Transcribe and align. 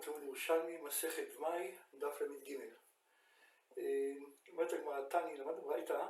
בתלמוד 0.00 0.22
ירושלמי, 0.22 0.76
מסכת 0.78 1.36
מאי, 1.38 1.74
דף 1.94 2.20
ל"ג. 2.20 2.58
אומרת 4.52 4.72
הגמרא, 4.72 5.00
תני, 5.08 5.36
למדנו 5.36 5.62
ברייתא, 5.62 6.06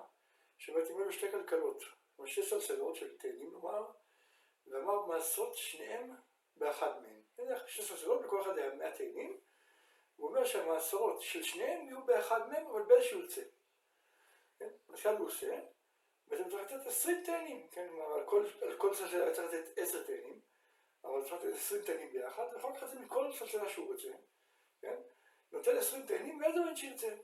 שבאמת 0.58 0.90
אם 0.90 1.02
אלו 1.02 1.12
שתי 1.12 1.30
כלכלות, 1.30 1.82
שתי 2.26 2.42
סלסלות 2.42 2.96
של 2.96 3.18
תאנים 3.18 3.52
נאמר, 3.52 3.90
ואמר 4.66 5.06
מעשרות 5.06 5.56
שניהם 5.56 6.10
באחד 6.56 7.02
מהם. 7.02 7.20
שתי 7.66 7.82
סלסלות, 7.82 8.22
בכל 8.22 8.42
אחד 8.42 8.58
היה 8.58 8.74
מאה 8.74 8.96
תאנים, 8.96 9.40
הוא 10.16 10.28
אומר 10.28 10.44
שהמעשרות 10.44 11.22
של 11.22 11.42
שניהם 11.42 11.86
יהיו 11.86 12.04
באחד 12.04 12.48
מהם, 12.48 12.66
אבל 12.66 12.82
באיזשהו 12.82 13.20
יוצא. 13.20 13.42
כן? 14.58 14.68
למשל 14.88 15.16
הוא 15.16 15.26
עושה, 15.26 15.60
ואתם 16.28 16.50
צריכים 16.50 16.66
לתת 16.66 16.86
עשרים 16.86 17.22
תאנים, 17.24 17.68
כן? 17.70 17.88
כלומר, 17.88 18.14
על 18.62 18.76
כל 18.76 18.94
סלסלה 18.94 19.34
צריך 19.34 19.52
לתת 19.52 19.78
עשר 19.78 20.02
תאנים. 20.02 20.40
אבל 21.04 21.22
צריך 21.22 21.32
לתת 21.32 21.54
עשרים 21.54 21.82
תאנים 21.82 22.10
ביחד, 22.12 22.46
כך 22.80 22.84
זה 22.84 23.00
מכל 23.00 23.32
סלסלה 23.32 23.68
שהוא 23.68 23.92
רוצה, 23.92 24.08
כן? 24.80 24.96
נותן 25.52 25.76
עשרים 25.76 26.06
תאנים 26.06 26.40
ואיזה 26.40 26.60
מין 26.60 26.76
שירצה. 26.76 27.14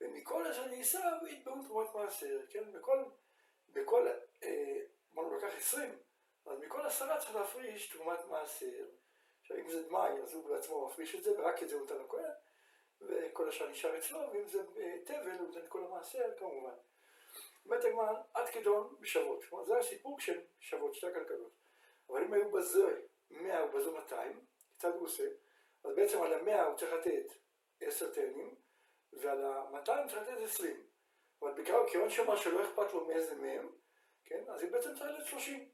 ומכל 0.00 0.46
אשר 0.46 0.66
ניסה 0.66 1.00
יתבעו 1.28 1.62
תרומת 1.66 1.94
מעשר, 1.94 2.40
כן? 2.50 2.72
בכל, 2.72 3.04
בכל, 3.68 4.08
אה, 4.42 4.80
בוא 5.12 5.34
ניקח 5.34 5.56
עשרים, 5.56 5.98
אז 6.46 6.58
מכל 6.58 6.86
עשרה 6.86 7.18
צריך 7.18 7.34
להפריש 7.34 7.88
תרומת 7.88 8.24
מעשר. 8.28 8.86
עכשיו 9.40 9.56
אם 9.56 9.70
זה 9.70 9.82
דמאי, 9.82 10.22
אז 10.22 10.34
הוא 10.34 10.48
בעצמו 10.48 10.88
מפריש 10.88 11.14
את 11.14 11.22
זה, 11.22 11.40
ורק 11.40 11.62
את 11.62 11.68
זה 11.68 11.74
הוא 11.74 11.82
נותן 11.82 11.98
לכהן, 11.98 12.30
וכל 13.00 13.48
השאר 13.48 13.68
נשאר 13.68 13.98
אצלו, 13.98 14.20
ואם 14.32 14.48
זה 14.48 14.62
תבל, 15.04 15.38
הוא 15.38 15.46
נותן 15.46 15.58
את 15.58 15.68
כל 15.68 15.84
המעשר, 15.84 16.36
כמובן. 16.38 16.74
אומרת 17.64 17.84
הגמרא, 17.84 18.12
עד 18.34 18.48
כדון 18.48 18.96
בשבות. 19.00 19.44
כלומר, 19.44 19.64
זה 19.64 19.78
הסיפור 19.78 20.20
של 20.20 20.40
שבות, 20.60 20.94
שתי 20.94 21.06
הכלכלות. 21.06 21.52
אבל 22.10 22.22
אם 22.24 22.32
היו 22.32 22.50
בזה 22.50 23.00
100 23.30 23.64
ובזו 23.64 23.94
200, 23.94 24.44
קצת 24.78 24.94
הוא 24.94 25.04
עושה, 25.04 25.28
אז 25.84 25.94
בעצם 25.96 26.22
על 26.22 26.32
המאה 26.32 26.66
הוא 26.66 26.76
צריך 26.76 26.92
לתת 26.92 27.32
10 27.80 28.12
תאנים, 28.12 28.54
ועל 29.12 29.44
ה-200 29.44 30.08
צריך 30.08 30.22
לתת 30.22 30.42
20. 30.42 30.86
אבל 31.42 31.52
בעיקר, 31.52 31.88
כיוון 31.88 32.10
שאמר 32.10 32.36
שלא 32.36 32.64
אכפת 32.64 32.92
לו 32.92 33.04
מאיזה 33.04 33.34
מהם, 33.34 33.72
כן, 34.24 34.44
אז 34.48 34.62
היא 34.62 34.72
בעצם 34.72 34.94
צריך 34.94 35.10
לתת 35.10 35.26
30. 35.26 35.68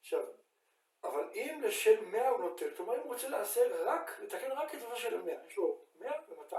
עכשיו, 0.00 0.24
אבל 1.04 1.30
אם 1.34 1.60
לשם 1.62 2.10
100 2.10 2.28
הוא 2.28 2.40
נותן, 2.40 2.74
כלומר 2.76 2.94
אם 2.94 3.00
הוא 3.00 3.12
רוצה 3.12 3.28
לעשר 3.28 3.84
רק, 3.84 4.20
לתקן 4.20 4.50
רק 4.50 4.74
את 4.74 4.78
דבר 4.80 4.94
של 4.94 5.14
המאה, 5.14 5.46
יש 5.46 5.56
לו 5.56 5.84
100 5.94 6.12
ו-200, 6.28 6.56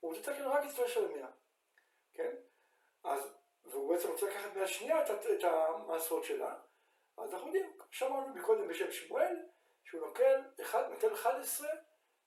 הוא 0.00 0.14
רוצה 0.14 0.30
לתקן 0.30 0.44
רק 0.44 0.64
את 0.64 0.74
דבר 0.74 0.86
של 0.86 1.04
המאה, 1.04 1.30
כן? 2.14 2.36
אז, 3.04 3.34
והוא 3.64 3.94
בעצם 3.94 4.08
רוצה 4.08 4.26
לקחת 4.26 4.56
מהשנייה 4.56 5.04
את 5.04 5.44
המעשרות 5.44 6.24
שלה, 6.24 6.58
אז 7.20 7.34
אנחנו 7.34 7.46
יודעים, 7.46 7.78
שמענו 7.90 8.34
מקודם 8.34 8.68
בשם 8.68 8.92
שמואל, 8.92 9.36
שהוא 9.84 10.00
נוקל, 10.06 10.40
אחד, 10.60 10.90
נותן 10.90 11.12
11 11.12 11.68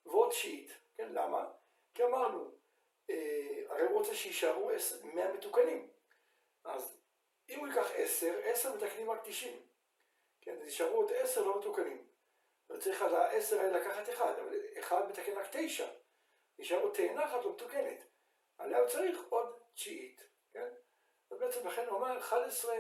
ועוד 0.06 0.30
תשיעית, 0.30 0.72
כן, 0.96 1.14
למה? 1.14 1.52
כי 1.94 2.04
אמרנו, 2.04 2.52
אה, 3.10 3.64
הרי 3.70 3.82
הוא 3.82 4.00
רוצה 4.00 4.16
שיישארו 4.16 4.72
100 5.04 5.34
מתוקנים, 5.34 5.90
אז 6.64 6.98
אם 7.50 7.60
הוא 7.60 7.68
ייקח 7.68 7.92
10, 7.96 8.40
10 8.44 8.76
מתקנים 8.76 9.10
רק 9.10 9.20
90, 9.24 9.62
כן, 10.42 10.58
אז 10.62 10.64
יישארו 10.64 10.96
עוד 10.96 11.12
10 11.12 11.46
לא 11.46 11.60
מתוקנים, 11.60 12.08
וצריך 12.70 13.02
על 13.02 13.16
ה-10 13.16 13.56
האלה 13.56 13.80
לקחת 13.80 14.10
אחד, 14.10 14.40
אבל 14.40 14.62
אחד 14.80 15.10
מתקן 15.10 15.38
רק 15.38 15.48
9, 15.52 15.88
יישארו 16.60 16.90
תאנה 16.90 17.26
אחת 17.26 17.46
לא 17.46 17.54
מתוקנת, 17.54 18.06
עליה 18.58 18.80
הוא 18.80 18.88
צריך 18.88 19.24
עוד 19.30 19.60
תשיעית, 19.74 20.22
כן? 20.54 20.68
אז 21.32 21.40
בעצם 21.40 21.68
לכן 21.68 21.88
הוא 21.88 21.98
אמר 21.98 22.18
11 22.18 22.76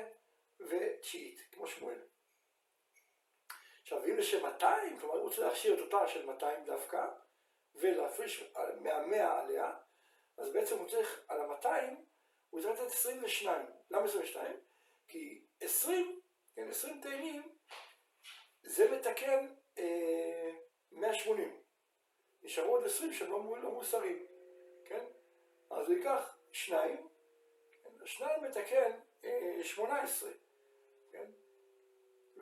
ותשיעית, 0.59 1.41
כמו 1.51 1.67
שמואל. 1.67 1.99
עכשיו, 3.81 4.05
אם 4.05 4.17
לשם 4.17 4.43
200, 4.43 4.99
כלומר, 4.99 5.15
הוא 5.15 5.23
רוצה 5.23 5.41
להכשיר 5.41 5.73
את 5.73 5.79
אותה 5.79 6.07
של 6.07 6.25
200 6.25 6.65
דווקא, 6.65 7.05
ולהפריש 7.75 8.53
מהמאה 8.81 9.39
עליה, 9.39 9.73
אז 10.37 10.53
בעצם 10.53 10.77
הוא 10.77 10.89
צריך, 10.89 11.25
על 11.27 11.41
ה-200, 11.41 11.67
הוא 12.49 12.61
צריך 12.61 12.79
לתת 12.79 12.91
22. 12.91 13.65
למה 13.91 14.05
22? 14.05 14.58
כי 15.08 15.45
20, 15.61 16.21
כן, 16.55 16.69
20 16.69 17.02
תאנים, 17.02 17.58
זה 18.63 18.92
מתקן 18.92 19.55
אה, 19.77 20.52
180. 20.92 21.61
נשארו 22.42 22.75
עוד 22.75 22.86
20 22.86 23.13
שהם 23.13 23.31
לא, 23.31 23.61
לא 23.61 23.71
מוסרים, 23.71 24.27
כן? 24.86 25.05
אז 25.71 25.87
הוא 25.87 25.95
ייקח 25.95 26.37
2, 26.52 26.97
כן? 27.83 28.03
השניים 28.03 28.43
מתקן 28.43 28.92
אה, 29.25 29.63
18. 29.63 30.30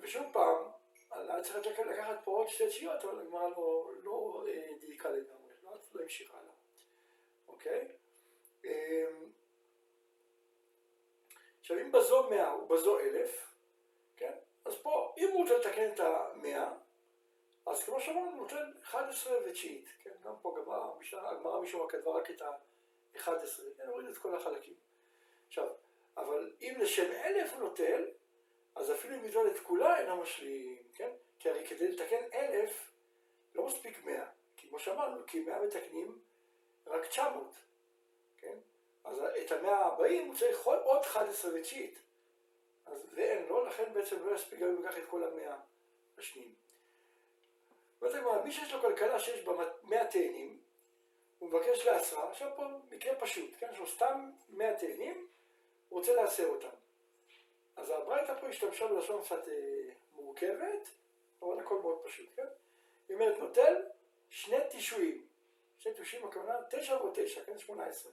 ושוב 0.02 0.24
פעם, 0.34 0.58
היה 1.12 1.42
צריך 1.44 1.80
לקחת 1.80 2.16
פה 2.24 2.32
עוד 2.32 2.48
שתי 2.48 2.68
תשיעות, 2.68 3.04
אבל 3.04 3.20
הגמרא 3.20 3.50
לא, 3.50 3.92
לא 4.04 4.44
אה, 4.48 4.68
דייקה 4.80 5.10
לגמרי, 5.10 5.54
לא, 5.64 5.72
לא 5.94 6.02
המשיכה 6.02 6.38
לה, 6.38 6.52
אוקיי? 7.48 7.88
אמ, 8.66 8.70
עכשיו 11.60 11.80
אם 11.80 11.92
בזו 11.92 12.30
מאה 12.30 12.56
ובזו 12.56 13.00
אלף, 13.00 13.54
כן? 14.18 14.34
אז 14.66 14.76
פה, 14.82 15.14
אם 15.18 15.30
הוא 15.32 15.42
רוצה 15.42 15.58
לתקן 15.58 15.94
את 15.94 16.00
המאה, 16.00 16.74
אז 17.66 17.84
כמו 17.84 18.02
שאמרנו, 18.02 18.32
הוא 18.32 18.38
נותן 18.38 18.72
11 18.84 19.38
ותשיעית, 19.46 19.90
כן? 20.04 20.12
גם 20.26 20.34
פה 20.42 20.58
הגמרא 21.32 21.62
משום 21.62 21.82
מה 21.82 21.90
כתבה 21.90 22.12
רק 22.12 22.32
את 22.32 22.42
ה-11, 22.42 23.62
כן? 23.78 23.88
הוריד 23.88 24.08
את 24.08 24.18
כל 24.18 24.36
החלקים. 24.36 24.74
עכשיו, 25.48 25.68
אבל 26.18 26.54
אם 26.62 26.74
לשם 26.80 27.12
אלף 27.12 27.54
הוא 27.54 27.60
נוטל, 27.60 28.06
אז 28.82 28.92
אפילו 28.92 29.16
אם 29.16 29.26
יטול 29.26 29.48
את 29.48 29.60
כולה 29.60 30.00
אינו 30.00 30.22
משלים, 30.22 30.78
כן? 30.96 31.10
כי 31.40 31.50
הרי 31.50 31.68
כדי 31.68 31.92
לתקן 31.92 32.24
אלף, 32.34 32.92
לא 33.56 33.66
מספיק 33.66 34.06
מאה. 34.06 34.26
כי 34.58 34.68
כמו 34.68 34.80
שאמרנו, 34.80 35.26
כי 35.28 35.40
מאה 35.40 35.66
מתקנים 35.66 36.20
רק 36.88 37.06
900, 37.06 37.48
כן? 38.38 38.56
אז 39.04 39.18
את 39.46 39.52
המאה 39.52 39.86
הבאים 39.86 40.28
הוא 40.28 40.36
צריך 40.36 40.66
עוד 40.66 41.02
11 41.02 41.52
ותשיעית. 41.56 42.00
אז 42.86 43.06
ואין 43.14 43.46
לו, 43.46 43.66
לכן 43.66 43.94
בעצם 43.94 44.26
לא 44.26 44.36
יספיק 44.36 44.60
גם 44.60 44.68
אם 44.68 44.86
ייקח 44.86 44.98
את 44.98 45.06
כל 45.10 45.24
המאה 45.24 45.56
השניים. 46.18 46.54
זאת 48.02 48.16
אומרת, 48.16 48.46
מי 48.46 48.52
שיש 48.52 48.74
לו 48.74 48.82
כלכלה 48.82 49.20
שיש 49.20 49.46
בה 49.46 49.54
100 49.84 50.06
תאנים, 50.06 50.60
הוא 51.40 51.50
מבקש 51.50 51.86
לעשרה, 51.86 52.30
עכשיו 52.32 52.52
פה 52.56 52.64
מקרה 52.92 53.16
פשוט, 53.16 53.50
כן? 53.60 53.68
יש 53.74 53.80
לו 53.80 53.88
סתם 53.88 54.32
100 54.50 54.80
תאנים, 54.80 55.28
הוא 55.90 56.00
רוצה 56.00 56.14
לעשר 56.14 56.46
אותם. 56.46 56.81
אז 57.76 57.90
הברייתא 57.90 58.40
פה 58.42 58.48
השתמשה 58.48 58.88
בלשון 58.88 59.24
קצת 59.24 59.48
אה, 59.48 59.94
מורכבת, 60.16 60.90
אבל 61.42 61.60
הכל 61.60 61.82
מאוד 61.82 62.02
פשוט, 62.04 62.30
כן? 62.36 62.48
היא 63.10 63.16
אומרת, 63.16 63.40
נוטל 63.40 63.82
שני 64.30 64.58
תישואים. 64.70 65.28
שני 65.80 65.94
תישואים, 65.94 66.28
הכוונה 66.28 66.54
תשע 66.70 66.96
ועוד 66.96 67.14
תשע, 67.16 67.44
כן? 67.46 67.60
שמונה 67.60 67.86
עשרה. 67.86 68.12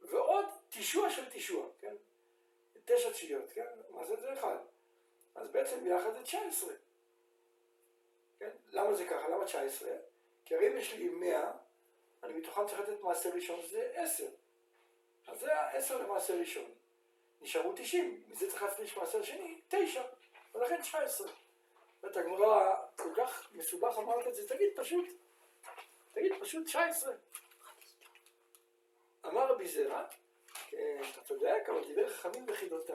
ועוד 0.00 0.46
תישוע 0.68 1.10
של 1.10 1.30
תישוע, 1.30 1.66
כן? 1.80 1.94
תשע 2.84 3.10
תשיעיות, 3.10 3.52
כן? 3.52 3.66
מה 3.90 4.04
זה? 4.06 4.16
זה 4.20 4.32
אחד. 4.32 4.56
אז 5.34 5.48
בעצם 5.48 5.84
ביחד 5.84 6.16
זה 6.16 6.22
תשע 6.22 6.40
עשרה. 6.48 6.74
כן? 8.38 8.50
למה 8.70 8.94
זה 8.94 9.04
ככה? 9.04 9.28
למה 9.28 9.44
תשע 9.44 9.60
עשרה? 9.60 9.92
כי 10.44 10.54
הרי 10.54 10.68
אם 10.68 10.76
יש 10.76 10.92
לי 10.92 11.08
מאה, 11.08 11.52
אני 12.22 12.32
מתוכם 12.32 12.66
צריך 12.66 12.80
לתת 12.80 13.00
מעשה 13.00 13.34
ראשון, 13.34 13.62
שזה 13.62 13.90
עשר. 13.94 14.28
אז 15.26 15.40
זה 15.40 15.54
העשר 15.54 16.02
למעשה 16.02 16.34
ראשון. 16.34 16.70
נשארו 17.42 17.72
90, 17.76 18.22
מזה 18.28 18.50
צריך 18.50 18.62
להפריש 18.62 18.96
מעשר 18.96 19.22
שני, 19.22 19.60
9, 19.68 20.02
ולכן 20.54 20.80
19. 20.80 21.26
זאת 22.02 22.16
הגמרא 22.16 22.74
כל 22.96 23.08
כך 23.16 23.48
מסובך 23.52 23.98
אמרת 23.98 24.26
את 24.26 24.34
זה, 24.34 24.48
תגיד 24.48 24.68
פשוט, 24.76 25.06
תגיד 26.12 26.32
פשוט 26.40 26.66
19. 26.66 27.14
אמר 29.26 29.52
רבי 29.52 29.68
זרע, 29.68 30.04
כן, 30.68 31.00
אתה 31.12 31.20
צודק, 31.20 31.62
אבל 31.68 31.84
דיבר 31.84 32.08
חכמים 32.08 32.46
בחידות. 32.46 32.90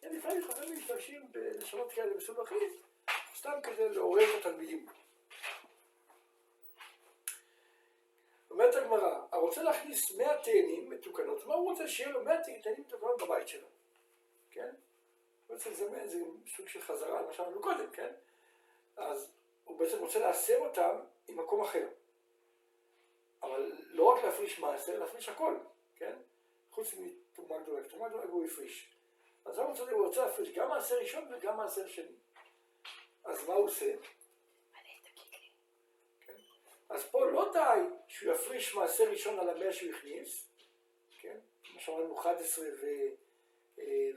כן, 0.00 0.08
לפעמים 0.12 0.48
חכמים 0.48 0.78
משתמשים 0.78 1.32
בלשונות 1.32 1.92
כאלה 1.92 2.16
מסובכים, 2.16 2.72
סתם 3.36 3.60
כדי 3.62 3.88
לעורר 3.88 4.24
את 4.24 4.46
התלמידים. 4.46 4.86
אומרת 8.58 8.74
הגמרא, 8.74 9.20
הרוצה 9.32 9.62
להכניס 9.62 10.16
100 10.16 10.42
תאנים 10.42 10.90
מתוקנות, 10.90 11.46
מה 11.46 11.54
הוא 11.54 11.70
רוצה 11.70 11.88
שיהיה 11.88 12.10
לו 12.10 12.24
100 12.24 12.42
תאנים 12.62 12.80
מתוקנות 12.80 13.22
בבית 13.22 13.48
שלו, 13.48 13.66
כן? 14.50 14.74
בעצם 15.48 15.74
זה, 15.74 16.08
זה 16.08 16.18
סוג 16.56 16.68
של 16.68 16.82
חזרה 16.82 17.22
מה 17.22 17.32
שאמרנו 17.32 17.60
קודם, 17.60 17.90
כן? 17.90 18.12
אז 18.96 19.30
הוא 19.64 19.78
בעצם 19.78 19.98
רוצה 19.98 20.18
להסר 20.18 20.58
אותם 20.58 20.96
עם 21.28 21.36
מקום 21.36 21.60
אחר. 21.60 21.88
אבל 23.42 23.72
לא 23.88 24.04
רק 24.04 24.24
להפריש 24.24 24.58
מעשר, 24.58 24.98
להפריש 24.98 25.28
הכל, 25.28 25.56
כן? 25.96 26.16
חוץ 26.70 26.94
מתרומה 26.94 27.62
גדולה, 27.62 27.88
תרומה 27.88 28.08
גדולה 28.08 28.24
הוא 28.24 28.44
הפריש. 28.44 28.88
אז 29.44 29.58
הוא 29.58 30.06
רוצה 30.06 30.26
להפריש 30.26 30.50
גם 30.54 30.68
מעשר 30.68 30.98
ראשון 30.98 31.24
וגם 31.32 31.56
מעשר 31.56 31.88
שני. 31.88 32.16
אז 33.24 33.48
מה 33.48 33.54
הוא 33.54 33.64
עושה? 33.64 33.94
אז 36.88 37.04
פה 37.04 37.26
לא 37.26 37.47
די 37.58 37.80
שהוא 38.08 38.34
יפריש 38.34 38.74
מעשר 38.74 39.10
ראשון 39.10 39.38
על 39.38 39.48
המאה 39.48 39.72
שהוא 39.72 39.94
הכניס, 39.94 40.48
כן? 41.20 41.36
כמו 41.64 41.80
שאמרנו 41.80 42.18
11 42.20 42.64
ו... 42.80 42.86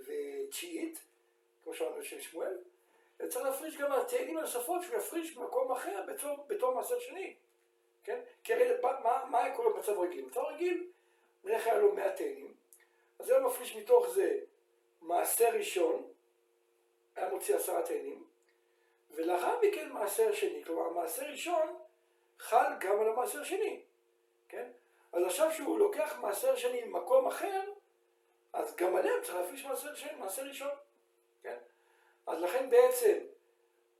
ותשיעית, 0.05 0.99
כמו 1.63 1.73
שאמרנו 1.73 2.03
של 2.03 2.21
שמואל, 2.21 2.57
צריך 3.29 3.45
להפריש 3.45 3.77
גם 3.77 3.91
תאנים 4.07 4.37
הנוספות 4.37 4.83
שהוא 4.83 4.97
יפריש 4.97 5.35
במקום 5.35 5.71
אחר 5.71 6.03
בתור, 6.07 6.45
בתור 6.47 6.75
מעשר 6.75 6.99
שני, 6.99 7.35
כן? 8.03 8.19
כי 8.43 8.53
הרי 8.53 8.69
מה, 8.81 9.25
מה 9.29 9.55
קורה 9.55 9.73
במצב 9.73 9.99
רגיל? 9.99 10.25
במצב 10.25 10.39
רגיל, 10.39 10.87
נניח 11.43 11.67
היה 11.67 11.77
לו 11.77 11.95
100 11.95 12.15
תאנים, 12.15 12.53
אז 13.19 13.29
היה 13.29 13.39
מפריש 13.39 13.75
מתוך 13.75 14.09
זה 14.09 14.39
מעשר 15.01 15.49
ראשון, 15.53 16.11
היה 17.15 17.29
מוציא 17.29 17.55
עשרה 17.55 17.81
תאנים, 17.81 18.25
ולאחר 19.11 19.59
מכן 19.61 19.89
מעשר 19.89 20.33
שני, 20.33 20.63
כלומר 20.65 20.89
מעשר 20.89 21.25
ראשון 21.25 21.80
חל 22.41 22.73
גם 22.79 23.01
על 23.01 23.09
המעשר 23.09 23.43
שני, 23.43 23.81
כן? 24.49 24.71
אז 25.13 25.23
עכשיו 25.23 25.53
שהוא 25.53 25.79
לוקח 25.79 26.15
מעשר 26.21 26.55
שני 26.55 26.83
ממקום 26.83 27.27
אחר, 27.27 27.61
אז 28.53 28.75
גם 28.75 28.95
עליהם 28.95 29.21
צריך 29.23 29.35
להפריש 29.35 29.65
מעשר 29.65 29.95
שני, 29.95 30.11
מעשר 30.19 30.43
ראשון, 30.43 30.71
כן? 31.43 31.57
אז 32.27 32.41
לכן 32.41 32.69
בעצם 32.69 33.17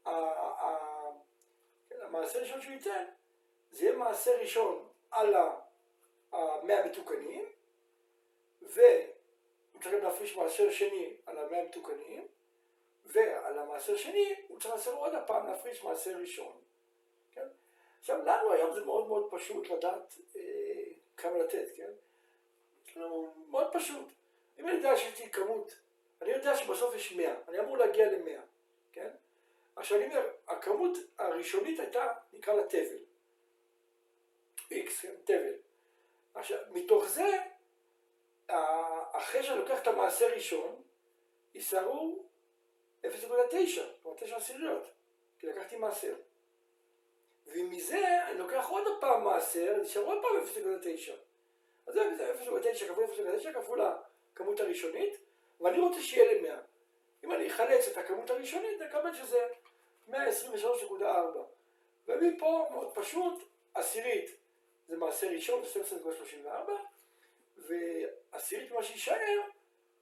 כן, 0.05 0.11
המעשר 2.01 2.39
הראשון 2.39 2.61
שהוא 2.61 2.73
ייתן, 2.73 3.05
זה 3.71 3.85
יהיה 3.85 3.97
מעשר 3.97 4.31
ראשון 4.39 4.87
על 5.11 5.35
המאה 6.31 6.83
המתוקנים, 6.83 7.45
והוא 8.61 9.81
צריך 9.83 10.03
להפריש 10.03 10.35
מעשר 10.35 10.71
שני 10.71 11.13
על 11.25 11.37
המאה 11.37 11.61
המתוקנים, 11.61 12.27
ועל 13.05 13.59
המעשר 13.59 13.97
שני 13.97 14.35
הוא 14.47 14.59
צריך 14.59 14.73
לעשות 14.73 14.95
עוד 14.95 15.15
הפעם 15.15 15.47
להפריש 15.47 15.83
מעשר 15.83 16.17
ראשון. 16.17 16.61
עכשיו 18.01 18.17
לנו 18.25 18.51
היום 18.51 18.73
זה 18.73 18.85
מאוד 18.85 19.07
מאוד 19.07 19.27
פשוט 19.31 19.69
לדעת 19.69 20.17
אה, 20.35 20.41
כמה 21.17 21.37
לתת, 21.37 21.67
כן? 21.75 21.89
כאילו, 22.85 23.33
מאוד 23.49 23.67
פשוט. 23.73 24.05
אם 24.59 24.67
אני 24.67 24.75
יודע 24.75 24.97
שיש 24.97 25.19
לי 25.19 25.29
כמות, 25.29 25.75
אני 26.21 26.31
יודע 26.31 26.57
שבסוף 26.57 26.95
יש 26.95 27.13
100, 27.13 27.33
אני 27.47 27.59
אמור 27.59 27.77
להגיע 27.77 28.11
ל-100, 28.11 28.39
כן? 28.91 29.09
עכשיו 29.75 29.97
אני 29.97 30.05
אומר, 30.07 30.29
הכמות 30.47 30.97
הראשונית 31.17 31.79
הייתה, 31.79 32.13
נקרא 32.33 32.53
לה 32.53 32.63
תבל. 32.63 32.97
X, 34.71 35.01
כן, 35.01 35.13
תבל. 35.23 35.53
עכשיו, 36.33 36.57
מתוך 36.71 37.05
זה, 37.07 37.37
אחרי 39.11 39.43
שאני 39.43 39.59
לוקח 39.59 39.81
את 39.81 39.87
המעשה 39.87 40.27
הראשון, 40.27 40.81
יישארו 41.55 42.25
0.9, 43.05 43.09
כלומר 44.03 44.17
9 44.17 44.35
עשיריות, 44.35 44.91
כי 45.39 45.47
לקחתי 45.47 45.75
מעשר. 45.75 46.15
ומזה 47.53 48.27
אני 48.27 48.37
לוקח 48.37 48.69
עוד 48.69 48.87
פעם 48.99 49.23
מעשר, 49.23 49.77
נשאר 49.81 50.01
עוד 50.01 50.17
פעם 50.21 50.63
0.9. 50.65 51.11
אז 51.87 51.93
זה 51.93 52.33
0.9 52.45 52.85
כפול 52.87 53.05
0.9 53.43 53.53
כפול 53.53 53.81
הכמות 53.81 54.59
הראשונית, 54.59 55.13
ואני 55.61 55.79
רוצה 55.79 56.01
שיהיה 56.01 56.33
לי 56.33 56.41
100. 56.41 56.57
אם 57.23 57.31
אני 57.31 57.47
אחלץ 57.47 57.87
את 57.87 57.97
הכמות 57.97 58.29
הראשונית, 58.29 58.81
נקבל 58.81 59.13
שזה 59.13 59.47
123.4. 60.09 60.13
ומפה, 62.07 62.67
מאוד 62.71 62.95
פשוט, 62.95 63.43
עשירית 63.73 64.35
זה 64.87 64.97
מעשר 64.97 65.27
ראשון, 65.27 65.63
זה 65.65 65.81
12.34, 67.57 67.67
ועשירית 68.33 68.71
מה 68.71 68.83
שיישאר 68.83 69.41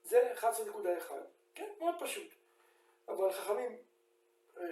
זה 0.04 0.32
11.1. 0.38 1.12
כן, 1.54 1.68
מאוד 1.78 1.94
פשוט. 2.00 2.28
אבל 3.08 3.32
חכמים, 3.32 3.78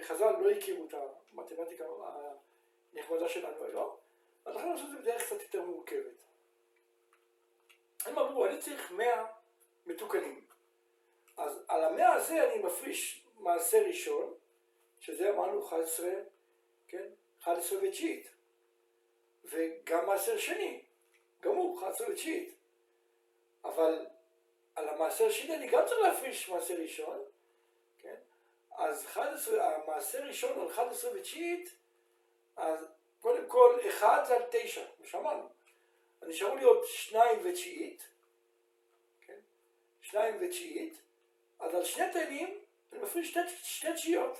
חז"ל 0.01 0.31
לא 0.41 0.49
הכירו 0.49 0.85
את 0.85 0.93
המתמטיקה 1.33 1.83
הנחמדה 2.93 3.29
שלנו 3.29 3.63
היום, 3.63 3.95
אז 4.45 4.55
לכן 4.55 4.69
לעשות 4.69 4.85
את 4.85 4.91
זה 4.91 4.97
בדרך 4.97 5.23
קצת 5.23 5.41
יותר 5.41 5.61
מורכבת. 5.61 6.15
הם 8.05 8.19
אמרו, 8.19 8.45
אני 8.45 8.59
צריך 8.59 8.91
100 8.91 9.25
מתוקנים. 9.85 10.45
אז 11.37 11.63
על 11.67 11.83
המאה 11.83 12.13
הזה 12.13 12.51
אני 12.51 12.63
מפריש 12.63 13.25
מעשה 13.39 13.87
ראשון, 13.87 14.33
שזה 14.99 15.29
אמרנו 15.29 15.67
11, 15.67 16.09
כן? 16.87 17.05
11 17.41 17.79
ותשיעית. 17.81 18.27
וגם 19.43 20.05
מעשר 20.05 20.37
שני, 20.37 20.81
גם 21.41 21.55
הוא 21.55 21.79
11 21.79 22.09
ותשיעית. 22.09 22.55
אבל 23.63 24.05
על 24.75 24.89
המעשר 24.89 25.25
השני 25.25 25.55
אני 25.55 25.67
גם 25.67 25.85
צריך 25.85 25.99
להפריש 25.99 26.49
מעשר 26.49 26.73
ראשון, 26.73 27.19
כן? 27.99 28.15
אז 28.71 29.05
11, 29.05 29.75
המעשר 29.75 30.23
ראשון 30.23 30.59
על 30.59 30.67
11 30.67 31.11
ותשיעית, 31.15 31.75
אז 32.59 32.85
קודם 33.21 33.47
כל 33.47 33.79
1 33.89 34.25
זה 34.27 34.35
על 34.35 34.43
9, 34.51 34.85
כמו 34.97 35.05
שאמרנו. 35.05 35.49
נשארו 36.21 36.55
לי 36.55 36.63
עוד 36.63 36.85
2 36.85 37.39
ותשיעית, 37.43 38.03
כן? 39.21 39.39
2 40.01 40.35
ותשיעית, 40.39 41.01
אז 41.59 41.75
על 41.75 41.85
שני 41.85 42.05
תאנים 42.13 42.59
אני 42.93 43.01
מפריש 43.01 43.29
שתי, 43.29 43.39
שתי 43.63 43.93
תשיעיות. 43.93 44.37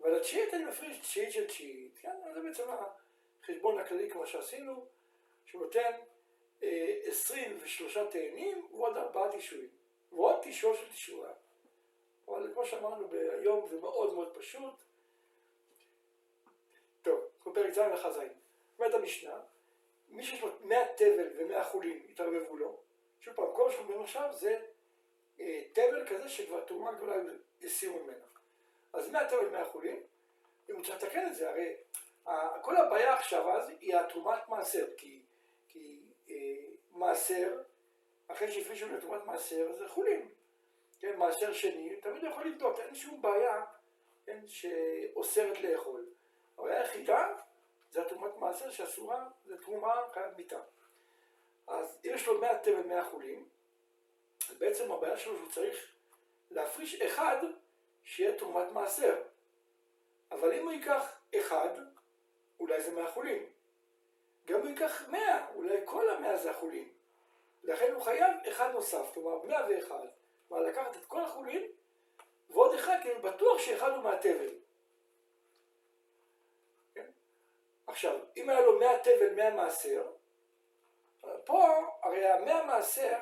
ועל 0.00 0.14
התשיעית 0.14 0.54
אני 0.54 0.64
מפריש 0.64 0.98
תשיעית 0.98 1.32
של 1.32 1.46
תשיעית. 1.46 1.98
כן? 2.00 2.16
זה 2.34 2.40
בעצם 2.40 2.62
החשבון 3.42 3.78
הכללי 3.78 4.10
כמו 4.10 4.26
שעשינו, 4.26 4.86
שהוא 5.46 5.62
נותן 5.62 5.92
אה, 6.62 6.98
23 7.04 7.98
תאנים 8.10 8.68
ועוד 8.72 8.96
4 8.96 9.30
תישואים. 9.30 9.68
ועוד 10.12 10.40
תישור 10.42 10.76
של 10.76 10.88
תישורה. 10.90 11.32
אבל 12.28 12.52
כמו 12.54 12.66
שאמרנו 12.66 13.12
היום 13.12 13.68
זה 13.68 13.80
מאוד 13.80 14.14
מאוד 14.14 14.36
פשוט. 14.38 14.85
טוב, 17.46 17.54
פרק 17.54 17.72
ז' 17.72 17.78
לך 17.78 18.08
ז'. 18.08 18.18
אומרת 18.78 18.94
המשנה, 18.94 19.40
מי 20.08 20.24
שיש 20.24 20.42
לו 20.42 20.48
100 20.60 20.78
תבל 20.96 21.28
ו-100 21.36 21.64
חולין 21.64 22.02
יתערבבו 22.08 22.56
לו. 22.56 22.76
שוב 23.20 23.34
פעם, 23.34 23.46
כל 23.54 23.64
מה 23.64 23.70
שאנחנו 23.70 23.84
מדברים 23.84 24.04
עכשיו 24.04 24.32
זה 24.32 24.58
אה, 25.40 25.62
תבל 25.72 26.06
כזה 26.06 26.28
שכבר 26.28 26.64
תרומה 26.64 26.92
גדולה 26.92 27.16
הסירו 27.62 28.02
ממנו. 28.02 28.24
אז 28.92 29.10
100 29.10 29.28
תבל 29.28 29.46
ו-100 29.46 29.64
חולין, 29.64 30.02
אם 30.70 30.74
הוא 30.74 30.84
צריך 30.84 31.02
לתקן 31.02 31.26
את 31.26 31.34
זה, 31.34 31.50
הרי 31.50 31.76
כל 32.62 32.76
הבעיה 32.76 33.14
עכשיו 33.14 33.50
אז 33.50 33.68
היא 33.80 33.96
התרומת 33.96 34.48
מעשר, 34.48 34.86
כי, 34.96 35.22
כי 35.68 36.00
אה, 36.30 36.34
מעשר, 36.90 37.62
אחרי 38.28 38.52
שהפרישו 38.52 38.88
לתרומת 38.88 39.24
מעשר, 39.24 39.72
זה 39.72 39.88
חולין. 39.88 40.28
כן, 41.00 41.16
מעשר 41.18 41.52
שני, 41.52 41.96
תמיד 41.96 42.24
יכול 42.24 42.46
לבדוק, 42.46 42.78
אין 42.78 42.94
שום 42.94 43.22
בעיה 43.22 43.64
כן, 44.26 44.40
שאוסרת 44.46 45.60
לאכול. 45.60 46.06
הבעיה 46.58 46.80
היחידה 46.80 47.34
זה 47.90 48.02
התרומת 48.02 48.36
מעשר 48.36 48.70
שאסורה, 48.70 49.28
זה 49.44 49.62
תרומה 49.62 49.94
חיית 50.12 50.36
מיתה. 50.36 50.60
אז 51.66 51.98
אם 52.04 52.10
יש 52.14 52.26
לו 52.26 52.40
100 52.40 52.58
תבל 52.58 52.86
100 52.86 53.04
חולים, 53.10 53.48
אז 54.50 54.58
בעצם 54.58 54.92
הבעיה 54.92 55.16
שלו 55.16 55.36
שהוא 55.36 55.50
צריך 55.50 55.92
להפריש 56.50 57.00
אחד 57.00 57.36
שיהיה 58.04 58.38
תרומת 58.38 58.72
מעשר. 58.72 59.22
אבל 60.30 60.52
אם 60.52 60.62
הוא 60.62 60.72
ייקח 60.72 61.18
אחד, 61.40 61.68
אולי 62.60 62.82
זה 62.82 63.02
מהחולים. 63.02 63.46
גם 64.46 64.60
הוא 64.60 64.68
ייקח 64.68 65.08
100, 65.08 65.46
אולי 65.54 65.76
כל 65.84 66.10
המאה 66.10 66.36
זה 66.36 66.50
החולים. 66.50 66.92
לכן 67.64 67.92
הוא 67.92 68.02
חייב 68.02 68.36
אחד 68.48 68.70
נוסף, 68.72 69.10
כלומר 69.14 69.46
101. 69.46 70.00
כלומר 70.48 70.62
לקחת 70.62 70.96
את 70.96 71.06
כל 71.06 71.24
החולים 71.24 71.62
ועוד 72.50 72.74
אחד, 72.74 72.96
כי 73.02 73.12
אני 73.12 73.20
בטוח 73.20 73.58
שאחד 73.58 73.90
הוא 73.90 74.02
מהתבל. 74.02 74.48
כן? 76.94 77.06
עכשיו, 77.96 78.18
אם 78.36 78.50
היה 78.50 78.60
לו 78.60 78.78
100 78.78 78.98
תבל, 78.98 79.34
100 79.34 79.50
מעשר, 79.50 80.10
פה 81.44 81.66
הרי 82.02 82.28
המאה 82.28 82.66
מעשר, 82.66 83.18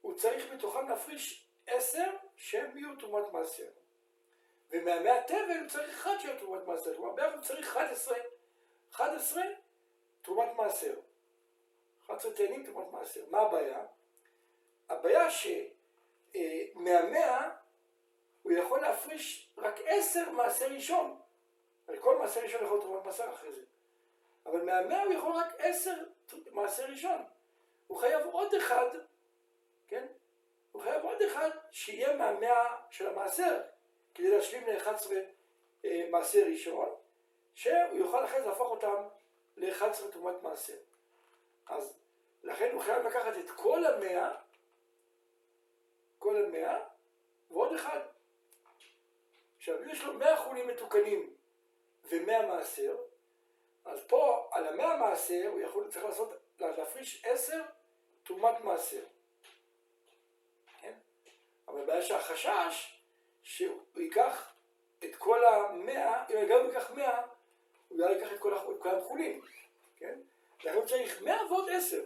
הוא 0.00 0.14
צריך 0.14 0.52
מתוכם 0.52 0.88
להפריש 0.88 1.48
10 1.66 2.02
שהם 2.36 2.78
יהיו 2.78 2.96
תרומת 2.96 3.32
מעשר. 3.32 3.68
ומהמאה 4.70 5.22
תבל 5.22 5.58
הוא 5.60 5.68
צריך 5.68 5.88
אחד 5.88 6.14
שיהיה 6.20 6.38
תרומת 6.38 6.66
מעשר. 6.66 6.96
כלומר, 6.96 7.12
ביחד 7.12 7.34
הוא 7.34 7.42
צריך 7.42 7.76
11, 7.76 8.18
11 8.94 9.42
תרומת 10.22 10.52
מעשר. 10.56 10.94
11 12.06 12.32
תאנים 12.32 12.66
תרומת 12.66 12.92
מעשר. 12.92 13.20
מה 13.30 13.40
הבעיה? 13.40 13.80
הבעיה 14.88 15.28
שמהמאה 16.34 17.50
הוא 18.42 18.52
יכול 18.52 18.80
להפריש 18.80 19.50
רק 19.58 19.74
10 19.84 20.30
מעשר 20.30 20.66
ראשון. 20.66 21.20
הרי 21.88 21.98
כל 22.00 22.18
מעשר 22.18 22.40
ראשון 22.40 22.64
יכול 22.64 22.80
תרומת 22.80 23.04
מעשר 23.04 23.32
אחרי 23.32 23.52
זה. 23.52 23.62
אבל 24.50 24.62
מהמאה 24.64 25.02
הוא 25.02 25.12
יכול 25.12 25.32
רק 25.32 25.54
10 25.58 25.94
מעשר 26.52 26.84
ראשון. 26.84 27.22
הוא 27.86 27.98
חייב 28.00 28.26
עוד 28.26 28.54
אחד, 28.54 28.88
כן? 29.88 30.06
הוא 30.72 30.82
חייב 30.82 31.04
עוד 31.04 31.22
אחד 31.22 31.50
שיהיה 31.70 32.16
מהמאה 32.16 32.76
של 32.90 33.08
המעשר, 33.08 33.60
כדי 34.14 34.30
להשלים 34.30 34.66
ל-11 34.66 35.12
אה, 35.84 36.08
מעשר 36.10 36.44
ראשון, 36.46 36.94
שהוא 37.54 37.98
יוכל 37.98 38.24
אחרי 38.24 38.40
זה 38.40 38.48
להפוך 38.48 38.70
אותם 38.70 39.02
ל-11 39.56 40.12
תרומת 40.12 40.42
מעשר. 40.42 40.76
אז 41.66 41.98
לכן 42.42 42.70
הוא 42.72 42.82
חייב 42.82 43.06
לקחת 43.06 43.32
את 43.44 43.50
כל 43.50 43.86
המאה, 43.86 44.34
כל 46.18 46.44
המאה, 46.44 46.78
ועוד 47.50 47.74
אחד. 47.74 48.00
עכשיו, 49.56 49.82
אם 49.82 49.88
יש 49.88 50.04
לו 50.04 50.14
100 50.14 50.36
חולים 50.36 50.68
מתוקנים 50.68 51.34
ו-100 52.04 52.46
מעשר, 52.46 52.96
אז 53.88 54.04
פה, 54.06 54.48
על 54.52 54.66
המאה 54.66 54.96
מעשר, 54.96 55.48
הוא 55.48 55.60
יכול, 55.60 55.90
צריך 55.90 56.04
לעשות, 56.04 56.32
להפריש 56.60 57.24
10 57.24 57.62
תרומת 58.22 58.60
מעשר. 58.60 59.04
כן? 60.80 60.92
אבל 61.68 61.80
הבעיה 61.80 62.02
שהחשש 62.02 63.00
שהוא 63.42 63.82
ייקח 63.96 64.52
את 65.04 65.16
כל 65.16 65.44
המאה, 65.44 66.24
אם 66.30 66.46
גם 66.48 66.60
הוא 66.60 66.68
ייקח 66.68 66.90
מאה, 66.90 67.22
הוא 67.88 68.04
היה 68.04 68.18
ייקח 68.18 68.32
את 68.32 68.38
כל 68.38 68.90
המחולים, 68.90 69.40
כן? 69.96 70.18
לכן 70.60 70.74
הוא 70.74 70.86
צריך 70.86 71.22
מאה 71.22 71.46
ועוד 71.46 71.70
עשר. 71.70 72.02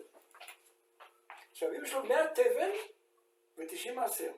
עכשיו, 1.50 1.74
אם 1.74 1.84
יש 1.84 1.92
לו 1.92 2.04
מאה 2.04 2.34
תבן 2.34 2.70
ותשעים 3.56 3.96
מעשר, 3.96 4.32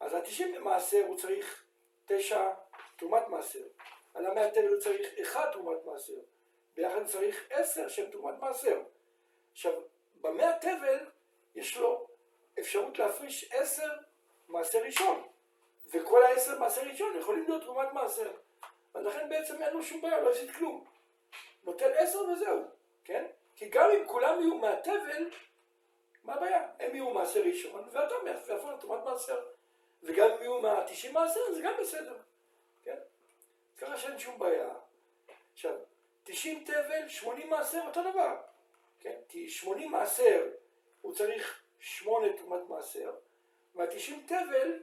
אז 0.00 0.14
התשעים 0.14 0.64
מעשר 0.64 1.04
הוא 1.06 1.18
צריך 1.18 1.64
תשע 2.06 2.50
תרומת 2.96 3.28
מעשר. 3.28 3.64
על 4.14 4.26
המאה 4.26 4.50
תבן 4.50 4.66
הוא 4.66 4.80
צריך 4.80 5.18
אחד 5.20 5.50
תרומת 5.52 5.84
מעשר. 5.84 6.20
הוא 6.76 7.04
צריך 7.04 7.46
עשר 7.50 7.88
שהם 7.88 8.10
תרומת 8.10 8.34
מעשר. 8.40 8.82
עכשיו, 9.52 9.72
במאה 10.20 10.58
תבן 10.60 11.04
יש 11.54 11.76
לו 11.76 12.06
אפשרות 12.58 12.98
להפריש 12.98 13.52
עשר 13.52 13.92
מעשר 14.48 14.78
ראשון. 14.78 15.28
וכל 15.92 16.22
העשר 16.22 16.58
מעשר 16.58 16.82
ראשון 16.82 17.16
יכולים 17.18 17.44
להיות 17.44 17.62
תרומת 17.62 17.92
מעשר. 17.92 18.32
אז 18.94 19.04
לכן 19.04 19.28
בעצם 19.28 19.62
אין 19.62 19.72
לו 19.72 19.82
שום 19.82 20.00
בעיה, 20.00 20.20
לא 20.20 20.30
עשית 20.30 20.50
כלום. 20.56 20.84
נותן 21.64 21.90
עשר 21.96 22.18
וזהו, 22.18 22.62
כן? 23.04 23.26
כי 23.56 23.68
גם 23.68 23.90
אם 23.90 24.06
כולם 24.06 24.40
יהיו 24.40 24.54
מהתבל, 24.54 25.30
מה 26.24 26.34
הבעיה? 26.34 26.68
הם 26.78 26.94
יהיו 26.94 27.10
מעשר 27.10 27.40
ראשון, 27.40 27.88
ואתה 27.92 28.14
יהפוך 28.52 28.70
לתרומת 28.70 29.04
מעשר. 29.04 29.46
וגם 30.02 30.30
אם 30.30 30.40
יהיו 30.40 30.60
מהתשעים 30.60 31.14
מעשר, 31.14 31.40
זה 31.54 31.60
גם 31.62 31.74
בסדר, 31.80 32.16
כן? 32.84 32.96
ככה 33.78 33.96
שאין 33.96 34.18
שום 34.18 34.38
בעיה. 34.38 34.68
עכשיו, 35.52 35.74
תשעים 36.26 36.64
תבל, 36.64 37.08
שמונים 37.08 37.50
מעשר, 37.50 37.80
אותו 37.86 38.10
דבר, 38.10 38.36
כן? 39.00 39.16
כי 39.28 39.50
שמונים 39.50 39.90
מעשר, 39.92 40.48
הוא 41.00 41.14
צריך 41.14 41.62
שמונה 41.78 42.36
תרומת 42.36 42.68
מעשר, 42.68 43.14
מהתשעים 43.74 44.26
תבל, 44.26 44.80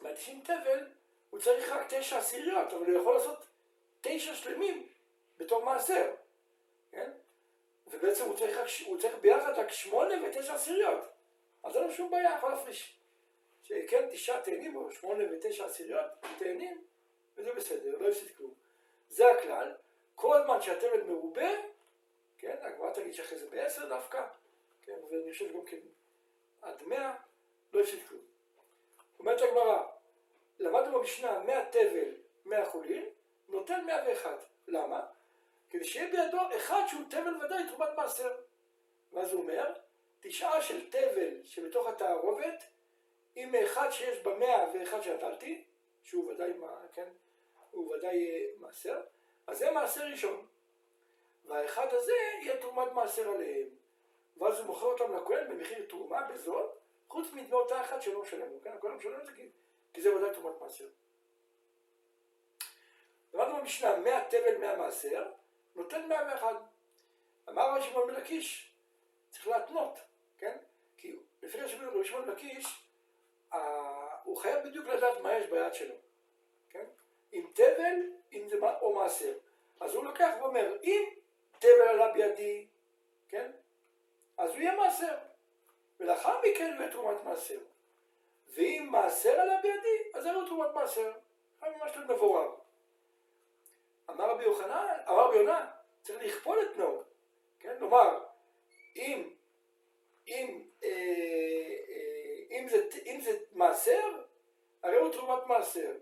מהתשעים 0.00 0.40
תבל, 0.44 0.86
הוא 1.30 1.40
צריך 1.40 1.68
רק 1.68 1.94
תשע 1.94 2.18
עשיריות, 2.18 2.72
אבל 2.72 2.86
הוא 2.86 3.00
יכול 3.00 3.14
לעשות 3.14 3.46
תשע 4.00 4.34
שלמים 4.34 4.88
בתור 5.38 5.64
מעשר, 5.64 6.14
כן? 6.90 7.10
ובעצם 7.86 8.24
הוא 8.24 8.36
צריך, 8.36 8.56
רק, 8.56 8.68
הוא 8.86 9.00
צריך 9.00 9.14
ביחד 9.20 9.52
רק 9.52 9.72
שמונה 9.72 10.14
ותשע 10.24 10.54
עשיריות, 10.54 11.04
אז 11.62 11.76
אין 11.76 11.84
לו 11.84 11.92
שום 11.92 12.10
בעיה, 12.10 12.36
יכול 12.38 12.50
להפריש. 12.50 12.96
שכן 13.62 14.08
תשעה 14.10 14.42
תאנים, 14.42 14.76
או 14.76 14.92
שמונה 14.92 15.24
ותשע 15.32 15.66
עשיריות 15.66 16.06
תאנים, 16.38 16.84
וזה 17.36 17.52
בסדר, 17.52 17.98
לא 17.98 18.08
הפסיד 18.08 18.36
כלום. 18.36 18.65
זה 19.08 19.30
הכלל, 19.30 19.74
כל 20.14 20.40
זמן 20.44 20.62
שהתבל 20.62 21.02
מרובה, 21.02 21.50
כן, 22.38 22.56
הגמרא 22.60 22.92
תגיד 22.92 23.14
שאחרי 23.14 23.38
זה 23.38 23.50
בעשר 23.50 23.88
דווקא, 23.88 24.26
כן, 24.82 24.98
ואני 25.10 25.32
חושב 25.32 25.52
גם 25.52 25.64
כן 25.64 25.76
עד 26.62 26.82
מאה, 26.82 27.14
לא 27.72 27.80
הפסיד 27.80 28.00
כלום. 28.08 28.22
אומרת 29.18 29.40
הגמרא, 29.40 29.82
למדנו 30.58 30.98
במשנה 30.98 31.38
מאה 31.38 31.64
תבל, 31.70 32.14
מאה 32.44 32.66
חולין, 32.66 33.04
נותן 33.48 33.84
מאה 33.86 34.04
ואחד. 34.06 34.36
למה? 34.68 35.06
כדי 35.70 35.84
שיהיה 35.84 36.10
בידו 36.10 36.38
אחד 36.56 36.82
שהוא 36.88 37.02
תבל 37.10 37.44
ודאי 37.44 37.68
תרומת 37.68 37.88
מעשר. 37.96 38.36
ואז 39.12 39.32
הוא 39.32 39.42
אומר, 39.42 39.72
תשעה 40.20 40.62
של 40.62 40.90
תבל 40.90 41.44
שבתוך 41.44 41.86
התערובת, 41.86 42.64
עם 43.34 43.54
אחד 43.54 43.90
שיש 43.90 44.18
במאה 44.18 44.64
ואחד 44.74 45.02
שנטלתי, 45.02 45.64
שהוא 46.02 46.32
ודאי, 46.32 46.52
כן, 46.92 47.08
הוא 47.76 47.94
ודאי 47.94 48.30
אה, 48.30 48.46
מעשר, 48.58 49.00
אז 49.46 49.58
זה 49.58 49.70
מעשר 49.70 50.04
ראשון. 50.06 50.46
והאחד 51.44 51.86
הזה 51.90 52.12
יהיה 52.42 52.60
תרומת 52.60 52.92
מעשר 52.92 53.30
עליהם. 53.30 53.68
ואז 54.36 54.58
הוא 54.58 54.66
מוכר 54.66 54.86
אותם 54.86 55.16
לכהן 55.16 55.48
במחיר 55.48 55.86
תרומה 55.88 56.22
בזול, 56.22 56.66
חוץ 57.08 57.26
מאותה 57.48 57.80
אחת 57.80 58.02
שלא 58.02 58.22
משלם 58.22 58.52
לו, 58.52 58.60
כן? 58.62 58.72
הכהן 58.72 58.92
משלם 58.92 59.20
את 59.20 59.26
זה 59.26 59.32
כי 59.92 60.02
זה 60.02 60.16
ודאי 60.16 60.34
תרומת 60.34 60.60
מעשר. 60.60 60.88
למדנו 63.34 63.56
במשנה, 63.56 63.96
מאה 63.96 64.24
תבל 64.30 64.58
מאה 64.58 64.76
מעשר, 64.76 65.32
נותן 65.74 66.08
מאה 66.08 66.26
ואחד. 66.26 66.54
אמר 67.48 67.70
רבי 67.70 67.82
שמעון 67.82 68.08
בן 68.08 68.14
לקיש, 68.14 68.72
צריך 69.30 69.46
להתנות, 69.46 69.98
כן? 70.38 70.56
כי 70.96 71.16
לפי 71.42 71.60
רבי 71.60 72.04
שמעון 72.04 72.24
בן 72.24 72.32
לקיש, 72.32 72.86
הוא 74.24 74.36
חייב 74.36 74.68
בדיוק 74.68 74.86
לדעת 74.86 75.20
מה 75.20 75.32
יש 75.32 75.50
ביד 75.50 75.74
שלו? 75.74 75.94
אם 77.36 78.48
תבל, 78.50 78.74
או 78.80 78.94
מעשר. 78.94 79.32
אז 79.80 79.94
הוא 79.94 80.04
לוקח 80.04 80.30
ואומר, 80.40 80.76
אם 80.82 81.04
תבל 81.58 81.88
עלה 81.88 82.12
בידי, 82.12 82.66
כן? 83.28 83.50
אז 84.36 84.50
הוא 84.50 84.58
יהיה 84.60 84.76
מעשר. 84.76 85.16
ולאחר 86.00 86.38
מכן 86.38 86.72
הוא 86.72 86.80
יהיה 86.80 86.92
תרומת 86.92 87.24
מעשר. 87.24 87.58
ואם 88.54 88.88
מעשר 88.90 89.40
עלה 89.40 89.60
בידי, 89.62 90.10
אז 90.14 90.22
זה 90.22 90.32
לא 90.32 90.46
תרומת 90.46 90.74
מעשר. 90.74 91.12
זה 91.60 91.66
ממש 91.68 91.96
להיות 91.96 92.10
מבורר. 92.10 92.54
אמר 94.10 94.30
רבי 94.30 94.44
יוחנן, 94.44 94.86
אמר 95.08 95.28
רבי 95.28 95.36
יונה, 95.36 95.70
צריך 96.02 96.22
לכפול 96.22 96.58
את 96.62 96.76
נאו. 96.76 97.02
כן? 97.60 97.74
כלומר, 97.78 98.24
אם, 98.96 99.30
אם, 100.28 100.62
אה, 100.84 100.88
אה, 101.88 102.36
אם, 102.50 102.68
זה, 102.68 102.88
אם 103.06 103.20
זה 103.20 103.38
מעשר, 103.52 104.22
הרי 104.82 104.96
הוא 104.96 105.12
תרומת 105.12 105.46
מעשר. 105.46 105.92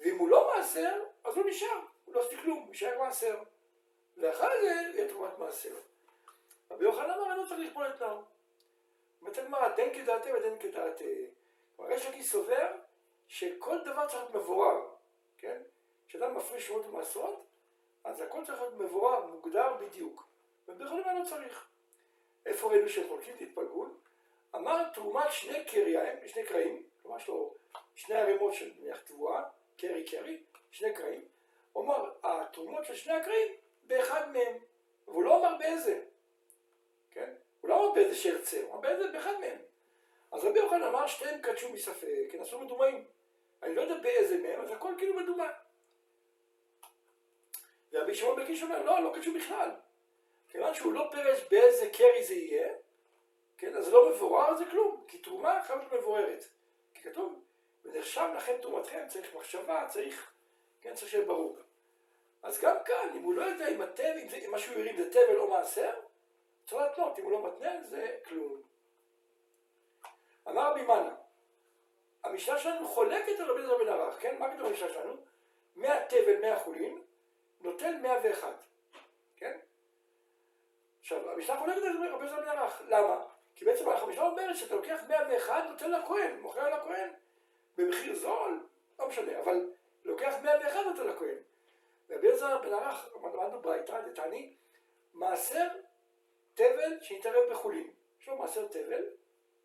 ואם 0.00 0.18
הוא 0.18 0.28
לא 0.28 0.50
מעשר, 0.56 1.04
אז 1.24 1.36
הוא 1.36 1.46
נשאר, 1.46 1.80
הוא 2.04 2.14
לא 2.14 2.20
עושה 2.20 2.36
כלום, 2.42 2.58
הוא 2.58 2.70
נשאר 2.70 2.98
מעשר. 2.98 3.42
ואחרי 4.16 4.60
זה 4.60 4.66
יהיה 4.94 5.08
תרומת 5.08 5.38
מעשר. 5.38 5.74
רבי 6.70 6.84
יוחנן 6.84 7.10
אמר, 7.10 7.32
אני 7.32 7.38
לא 7.38 7.46
צריך 7.48 7.60
לכפול 7.60 7.86
את 7.86 8.02
נאו. 8.02 8.22
אומרת 9.20 9.38
הגמרא, 9.38 9.68
דן 9.68 9.94
כדעתי 9.94 10.32
ודן 10.32 10.58
כדעתי. 10.60 11.26
כלומר, 11.76 11.92
יש 11.92 12.06
לקיס 12.06 12.32
סובר 12.32 12.76
שכל 13.28 13.78
דבר 13.84 14.06
צריך 14.06 14.22
להיות 14.22 14.34
מבורר, 14.34 14.80
כן? 15.38 15.62
כשאדם 16.08 16.36
מפריש 16.36 16.66
שמות 16.66 16.86
ומעשרות, 16.86 17.44
אז 18.04 18.20
הכל 18.20 18.44
צריך 18.44 18.60
להיות 18.60 18.74
מבורר, 18.74 19.26
מוגדר 19.26 19.74
בדיוק. 19.80 20.26
ובכל 20.68 20.94
לא 21.18 21.24
צריך. 21.24 21.66
איפה 22.46 22.70
ראינו 22.70 22.88
שהם 22.88 23.08
חולקים 23.08 23.34
להתפלגול? 23.40 23.88
אמר 24.54 24.88
תרומת 24.94 25.32
שני 25.32 25.64
קריים, 25.64 26.28
שני 26.28 26.44
קרעים, 26.44 26.82
כלומר 27.02 27.16
יש 27.16 27.30
שני 27.94 28.14
ערימות 28.14 28.54
של 28.54 28.72
נניח 28.78 29.00
תבואה, 29.00 29.42
קרי 29.80 30.04
קרי, 30.04 30.42
שני 30.70 30.94
קרעים. 30.94 31.24
הוא 31.72 31.84
אמר, 31.84 32.10
התרומות 32.22 32.84
של 32.84 32.94
שני 32.94 33.12
הקרעים 33.12 33.48
באחד 33.82 34.32
מהם, 34.32 34.56
והוא 35.06 35.22
לא 35.22 35.38
אמר 35.38 35.58
באיזה, 35.58 36.02
כן? 37.10 37.32
הוא 37.60 37.68
לא 37.68 37.84
אמר 37.84 37.94
באיזה 37.94 38.14
שירצה, 38.14 38.62
הוא 38.62 38.72
אמר 38.72 38.80
באיזה, 38.80 39.12
באחד 39.12 39.34
מהם. 39.40 39.58
אז 40.32 40.44
רבי 40.44 40.58
יוחנן 40.58 40.82
אמר 40.82 41.06
שתיהם 41.06 41.40
קדשו 41.40 41.72
מספק, 41.72 42.26
כי 42.30 42.38
נעשו 42.38 42.60
מדומאים. 42.60 43.04
אני 43.62 43.74
לא 43.74 43.80
יודע 43.80 43.94
באיזה 43.94 44.38
מהם, 44.42 44.60
אז 44.60 44.70
הכל 44.70 44.94
כאילו 44.98 45.14
מדומה. 45.14 45.52
ורבי 47.92 48.14
שמעון 48.14 48.42
בקיש 48.42 48.62
אומר, 48.62 48.82
לא, 48.82 49.02
לא 49.02 49.12
קדשו 49.14 49.34
בכלל. 49.34 49.70
כיוון 50.48 50.74
שהוא 50.74 50.92
לא 50.92 51.08
פירש 51.12 51.40
באיזה 51.50 51.90
קרי 51.92 52.24
זה 52.24 52.34
יהיה, 52.34 52.72
כן, 53.58 53.76
אז 53.76 53.92
לא 53.92 54.10
מבורר 54.10 54.56
זה 54.56 54.64
כלום, 54.70 55.04
כי 55.08 55.18
תרומה 55.18 55.62
חייבת 55.66 55.92
מבוררת. 55.92 56.44
כי 56.94 57.02
כתוב, 57.02 57.42
ונחשב 57.84 58.28
לכם 58.36 58.52
תרומתכם, 58.62 59.04
צריך 59.08 59.34
מחשבה, 59.34 59.86
צריך, 59.88 60.32
כן, 60.82 60.94
צריך 60.94 61.10
שיהיה 61.10 61.26
ברור. 61.26 61.56
אז 62.42 62.60
גם 62.60 62.76
כאן, 62.84 63.08
אם 63.16 63.22
הוא 63.22 63.34
לא 63.34 63.42
יודע 63.42 63.68
אם 63.68 63.82
התבל, 63.82 64.18
אם, 64.44 64.50
מה 64.50 64.58
שהוא 64.58 64.76
הרים 64.76 64.96
זה 64.96 65.10
תבל 65.10 65.36
או 65.36 65.50
מעשר, 65.50 65.90
צריך 66.66 66.82
להתנות, 66.82 67.18
אם 67.18 67.24
הוא 67.24 67.32
לא 67.32 67.48
מתנה, 67.48 67.82
זה 67.82 68.16
כלום. 68.24 68.62
אמר 70.48 70.70
רבי 70.70 70.82
מנה, 70.82 71.14
המשנה 72.24 72.58
שלנו 72.58 72.88
חולקת 72.88 73.40
על 73.40 73.50
רבי 73.50 73.62
זר 73.62 73.78
בן 73.78 73.88
ערך, 73.88 74.20
כן? 74.20 74.36
מה 74.38 74.54
כתוב 74.54 74.68
במשנה 74.68 74.88
שלנו? 74.88 75.16
מאה 75.76 76.06
תבל, 76.08 76.40
מאה 76.40 76.58
חולין, 76.58 77.02
מאה 78.02 78.18
ואחד, 78.22 78.52
כן? 79.36 79.58
עכשיו, 81.00 81.30
המשנה 81.30 81.56
חולקת 81.56 81.82
על 81.82 82.14
רבי 82.14 82.28
זר 82.28 82.36
בן 82.36 82.48
ערך, 82.48 82.82
למה? 82.88 83.24
כי 83.54 83.64
בעצם 83.64 83.88
המשנה 83.88 84.22
אומרת 84.22 84.56
שאתה 84.56 84.74
לוקח 84.74 85.00
מאה 85.08 85.22
ואחד, 85.28 85.62
נותן 85.70 85.90
לכהן, 85.90 86.40
מוכר 86.40 86.76
לכהן, 86.76 87.10
במחיר 87.76 88.14
זול, 88.14 88.66
לא 88.98 89.08
משנה, 89.08 89.38
אבל 89.40 89.70
לוקח 90.04 90.34
מאה 90.42 90.58
ואחד 90.60 90.82
נותן 90.86 91.06
לכהן. 91.06 91.36
רבי 92.10 92.36
זר 92.36 92.58
בן 92.58 92.72
ערך, 92.72 93.08
למדנו 93.14 93.62
ברייתא, 93.62 94.00
דתני, 94.00 94.56
מעשר 95.14 95.68
תבל 96.54 97.00
שהתערב 97.00 97.50
בחולין. 97.50 97.90
יש 98.20 98.28
לו 98.28 98.36
מעשר 98.36 98.68
תבל, 98.68 99.04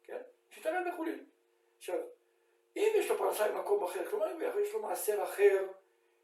כן? 0.04 0.22
שיתערב 0.50 0.88
בחולין. 0.94 1.26
עכשיו, 1.78 2.00
אם 2.76 2.92
יש 2.96 3.10
לו 3.10 3.18
פרנסה 3.18 3.52
במקום 3.52 3.84
אחר, 3.84 4.06
כלומר 4.06 4.32
אם 4.32 4.42
יש 4.64 4.74
לו 4.74 4.82
מעשר 4.82 5.24
אחר, 5.24 5.68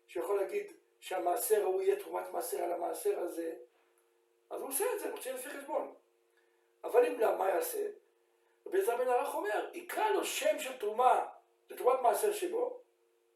שיכול 0.07 0.37
להגיד 0.41 0.73
שהמעשר 0.99 1.61
ההוא 1.61 1.81
יהיה 1.81 1.95
תרומת 1.95 2.29
מעשר 2.31 2.63
על 2.63 2.71
המעשר 2.71 3.19
הזה, 3.19 3.53
אז 4.49 4.61
הוא 4.61 4.69
עושה 4.69 4.85
את 4.95 4.99
זה, 4.99 5.11
מוציא 5.11 5.33
לפי 5.33 5.49
חשבון. 5.49 5.93
אבל 6.83 7.05
אם 7.05 7.19
לא, 7.19 7.37
מה 7.37 7.49
יעשה? 7.49 7.87
רבי 8.65 8.81
עזרא 8.81 8.95
בן 8.95 9.07
ערך 9.07 9.35
אומר, 9.35 9.69
יקרא 9.73 10.09
לו 10.09 10.25
שם 10.25 10.59
של 10.59 10.77
תרומה 10.77 11.25
לתרומת 11.71 11.99
מעשר 11.99 12.33
שבו, 12.33 12.79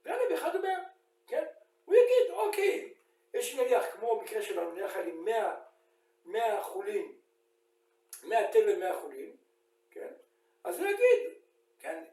ויאללה 0.05 0.29
באחד 0.29 0.55
אומר, 0.55 0.79
כן? 1.27 1.43
הוא 1.85 1.95
יגיד, 1.95 2.31
אוקיי, 2.31 2.93
יש 3.33 3.55
נניח, 3.55 3.85
כמו 3.93 4.19
במקרה 4.19 4.41
שלנו, 4.41 4.71
נניח 4.71 4.95
היה 4.95 5.05
לי 5.05 5.11
מאה, 5.11 5.55
מאה 6.25 6.63
חולין, 6.63 7.11
מאה 8.23 8.51
תבל 8.51 8.79
מאה 8.79 8.99
חולין, 9.01 9.31
כן? 9.91 10.07
אז 10.63 10.79
הוא 10.79 10.87
יגיד, 10.87 11.33
כן, 11.79 12.03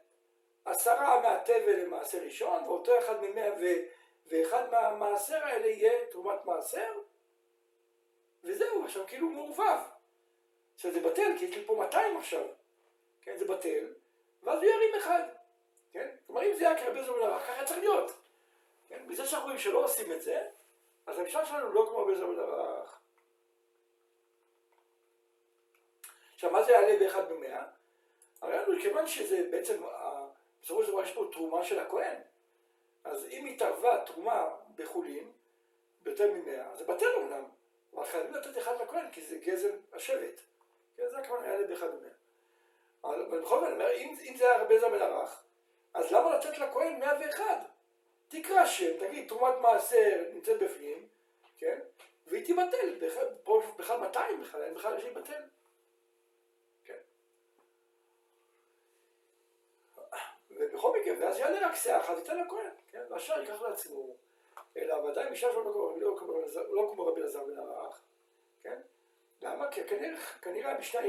עשרה 0.65 1.21
מהתבל 1.21 1.79
למעשר 1.85 2.17
ראשון, 2.17 2.63
ואותו 2.63 2.99
אחד 2.99 3.23
ממאה, 3.23 3.49
ו, 3.61 3.65
ואחד 4.27 4.71
מהמעשר 4.71 5.43
האלה 5.43 5.67
יהיה 5.67 6.05
תרומת 6.11 6.45
מעשר, 6.45 6.93
וזהו, 8.43 8.85
עכשיו 8.85 9.07
כאילו 9.07 9.29
מעורבב. 9.29 9.79
עכשיו 10.75 10.91
זה 10.91 10.99
בטל, 10.99 11.31
כי 11.39 11.45
יש 11.45 11.55
לי 11.55 11.65
פה 11.65 11.75
200 11.75 12.17
עכשיו, 12.17 12.45
כן, 13.21 13.37
זה 13.37 13.45
בטל, 13.45 13.93
ואז 14.43 14.63
הוא 14.63 14.71
ירים 14.71 14.95
אחד, 14.97 15.23
כן? 15.93 16.09
כלומר, 16.27 16.43
אם 16.43 16.55
זה 16.55 16.69
היה 16.69 16.83
כרבי 16.83 17.03
זמן 17.03 17.15
הרח, 17.21 17.47
ככה 17.47 17.65
צריך 17.65 17.79
להיות. 17.79 18.11
כן? 18.87 19.07
בזה 19.07 19.25
שאנחנו 19.25 19.45
רואים 19.45 19.59
שלא 19.59 19.83
עושים 19.83 20.11
את 20.11 20.21
זה, 20.21 20.47
אז 21.05 21.19
המשנה 21.19 21.45
שלנו 21.45 21.73
לא 21.73 21.85
כמו 21.89 21.97
רבי 21.97 22.15
זמן 22.15 22.39
הרח. 22.39 22.99
עכשיו, 26.35 26.51
מה 26.51 26.63
זה 26.63 26.71
יעלה 26.71 26.99
באחד 26.99 27.29
במאה? 27.29 27.63
הרי 28.41 28.57
לנו, 28.57 28.81
כיוון 28.81 29.07
שזה 29.07 29.47
בעצם, 29.51 29.83
בסופו 30.63 30.83
של 30.83 30.91
דבר 30.91 31.03
יש 31.03 31.11
פה 31.11 31.29
תרומה 31.31 31.63
של 31.63 31.79
הכהן. 31.79 32.15
אז 33.03 33.25
אם 33.25 33.45
התערבה 33.45 34.05
תרומה 34.05 34.49
בחולין, 34.75 35.31
ביותר 36.03 36.31
ממאה, 36.31 36.75
זה 36.75 36.83
בטל 36.83 37.13
אומנם, 37.15 37.43
אבל 37.95 38.05
חייבים 38.05 38.33
לתת 38.33 38.57
אחד 38.57 38.81
לכהן, 38.81 39.11
כי 39.11 39.21
זה 39.21 39.37
גזל 39.37 39.71
השבט. 39.93 40.41
כן, 40.97 41.09
זה 41.09 41.17
הכוונה 41.17 41.47
יעלה 41.47 41.67
באחד 41.67 41.87
במאה. 41.87 42.09
אבל 43.03 43.39
בכל 43.41 43.59
זאת, 43.59 43.69
אם, 43.97 44.15
אם 44.21 44.35
זה 44.37 44.51
היה 44.51 44.63
רבי 44.63 44.79
זר 44.79 44.89
בן 44.89 45.01
ערך, 45.01 45.43
אז 45.93 46.11
למה 46.11 46.37
לתת 46.37 46.57
לכהן 46.57 46.99
101? 46.99 47.43
תקרא 48.27 48.65
שם, 48.65 48.97
תגיד, 48.99 49.29
תרומת 49.29 49.53
מעשר 49.61 50.23
נמצאת 50.33 50.59
בפנים, 50.61 51.07
כן? 51.57 51.79
והיא 52.27 52.45
תיבטל, 52.45 52.99
בכלל 53.77 53.99
200 53.99 54.41
בכלל, 54.41 54.63
אין 54.63 54.73
בכלל 54.73 55.01
שיבטל. 55.01 55.41
כן. 56.85 56.97
ובכל 60.51 60.99
מקרה, 60.99 61.13
ואז 61.19 61.39
יעלה 61.39 61.67
רק 61.67 61.75
שאה 61.75 62.01
אחת, 62.01 62.17
ייתן 62.17 62.37
לכהן, 62.37 62.69
כן? 62.91 63.03
והשאר 63.09 63.39
ייקח 63.39 63.61
לעצמו. 63.61 64.15
אלא 64.77 64.95
ודאי 64.95 65.29
משנה 65.31 65.51
שלא 65.51 65.65
לא, 65.65 66.17
לא 66.71 66.91
כמו 66.93 67.05
רבי 67.05 67.21
אלעזר 67.21 67.43
בן 67.43 67.59
ערך, 67.59 67.99
כן? 68.63 68.81
למה? 69.41 69.71
כי 69.71 69.83
כנראה, 69.83 70.19
כנראה 70.41 70.71
המשנה 70.71 71.01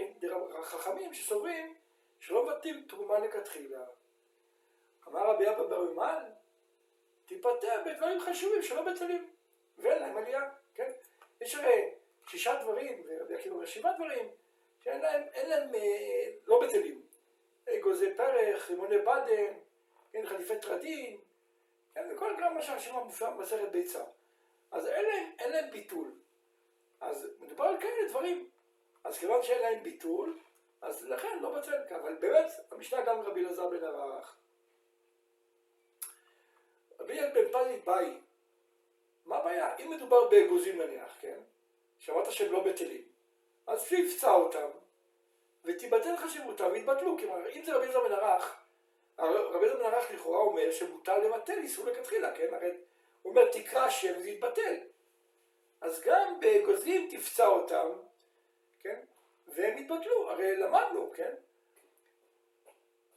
חכמים 0.62 1.14
שסוברים 1.14 1.74
שלא 2.20 2.44
מבטאים 2.44 2.84
תרומה 2.88 3.18
לכתחילה. 3.18 3.84
אמר 5.08 5.30
רבי 5.30 5.48
אבא 5.48 5.62
בר 5.62 5.84
ימל, 5.92 6.24
תיפטר 7.26 7.82
בדברים 7.86 8.20
חשובים 8.20 8.62
שלא 8.62 8.82
בטלים, 8.82 9.30
ואין 9.78 10.02
להם 10.02 10.16
עלייה, 10.16 10.50
כן? 10.74 10.90
יש 11.40 11.54
הרי 11.54 11.90
שישה 12.26 12.62
דברים, 12.62 13.02
ורבי 13.06 13.34
עקיבא 13.34 13.66
שבעה 13.66 13.92
דברים, 13.92 14.28
שאין 14.84 15.00
להם, 15.00 15.22
אין 15.34 15.50
להם, 15.50 15.74
אה, 15.74 16.30
לא 16.46 16.60
בטלים. 16.60 17.02
אגוזי 17.68 18.14
פרח, 18.16 18.70
רימוני 18.70 18.98
בדן, 18.98 19.52
כן, 20.12 20.26
חליפי 20.26 20.58
טרדין, 20.60 21.16
כן, 21.94 22.08
וכל 22.10 22.34
גם 22.40 22.54
מה 22.54 22.62
שהרשימה 22.62 23.04
מופיעה 23.04 23.30
במסכת 23.30 23.68
ביצה. 23.72 24.04
אז 24.70 24.86
אין 24.86 25.04
להם, 25.04 25.32
אין 25.38 25.52
להם 25.52 25.70
ביטול. 25.70 26.10
אז 27.00 27.28
מדובר 27.40 27.64
על 27.64 27.80
כאלה 27.80 28.08
דברים. 28.08 28.48
אז 29.04 29.18
כיוון 29.18 29.42
שאין 29.42 29.62
להם 29.62 29.82
ביטול, 29.82 30.38
אז 30.80 31.04
לכן 31.08 31.38
לא 31.40 31.58
בצל 31.58 31.94
אבל 32.02 32.14
באמת, 32.14 32.52
המשנה 32.70 33.02
גם 33.02 33.20
רבי 33.20 33.40
אלעזר 33.40 33.68
בן 33.68 33.84
ערך. 33.84 34.36
רבי 37.04 37.20
אל 37.20 37.30
בן 37.30 37.52
פזית 37.52 37.84
באי, 37.84 38.10
מה 39.26 39.36
הבעיה? 39.36 39.76
אם 39.76 39.90
מדובר 39.90 40.28
באגוזים 40.28 40.82
נניח, 40.82 41.16
כן? 41.20 41.38
שמעת 41.98 42.32
שהם 42.32 42.52
לא 42.52 42.64
בטלים, 42.64 43.02
אז 43.66 43.82
שיפצע 43.82 44.32
אותם, 44.32 44.68
ותיבטל 45.64 46.16
חשיבותם 46.16 46.68
ויתבטלו. 46.72 47.18
כלומר, 47.18 47.50
אם 47.50 47.62
זה 47.64 47.72
רבי 47.72 47.84
אליעזר 47.84 48.08
בן 48.08 48.12
ערך, 48.12 48.56
רבי 49.18 49.64
אליעזר 49.64 49.78
בן 49.78 49.94
ערך 49.94 50.10
לכאורה 50.10 50.38
אומר 50.38 50.72
שמותר 50.72 51.18
לבטל 51.18 51.58
איסור 51.58 51.86
לכתחילה, 51.86 52.36
כן? 52.36 52.54
הרי 52.54 52.70
הוא 53.22 53.30
אומר 53.30 53.52
תקרא 53.52 53.90
שם 53.90 54.12
וזה 54.18 54.30
יתבטל. 54.30 54.74
אז 55.80 56.02
גם 56.02 56.40
באגוזים 56.40 57.08
תפצע 57.10 57.46
אותם, 57.46 57.88
כן? 58.80 59.00
והם 59.46 59.78
יתבטלו, 59.78 60.30
הרי 60.30 60.56
למדנו, 60.56 61.12
כן? 61.14 61.34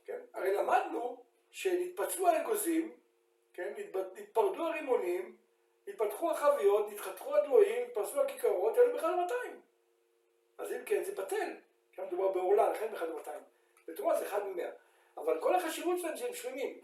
כן? 0.05 0.19
הרי 0.33 0.53
למדנו 0.53 1.23
שנתפצלו 1.51 2.27
האגוזים, 2.27 2.96
כן? 3.57 3.73
נתפרדו 4.15 4.67
הרימונים, 4.67 5.35
נתפתחו 5.87 6.31
החביות, 6.31 6.91
נתחתכו 6.91 7.35
הדלויים, 7.35 7.87
נתפרסו 7.87 8.21
הכיכרות, 8.21 8.77
היו 8.77 8.95
בכלל 8.97 9.15
200. 9.15 9.61
אז 10.57 10.71
אם 10.71 10.85
כן, 10.85 11.03
זה 11.03 11.15
בטל. 11.15 11.53
כאן 11.93 12.05
מדובר 12.05 12.27
בעורלה, 12.27 12.69
לכן 12.69 12.91
בכלל 12.91 13.13
200. 13.13 13.39
בתרומה 13.87 14.19
זה 14.19 14.25
אחד 14.25 14.45
ממאה. 14.47 14.69
אבל 15.17 15.41
כל 15.41 15.55
החשיבות 15.55 15.99
שלהם 15.99 16.17
שהם 16.17 16.33
שלמים. 16.33 16.81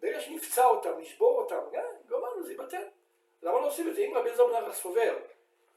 ברגע 0.00 0.20
שנפצע 0.20 0.66
אותם, 0.66 0.98
נשבור 0.98 1.38
אותם, 1.38 1.60
כן, 1.72 1.86
גמרנו, 2.06 2.42
זה 2.42 2.52
יבטל. 2.52 2.84
למה 3.42 3.60
לא 3.60 3.66
עושים 3.66 3.88
את 3.88 3.94
זה? 3.94 4.00
אם 4.00 4.14
רבי 4.14 4.28
אליעזר 4.28 4.46
בן 4.46 4.72
סובר 4.72 5.18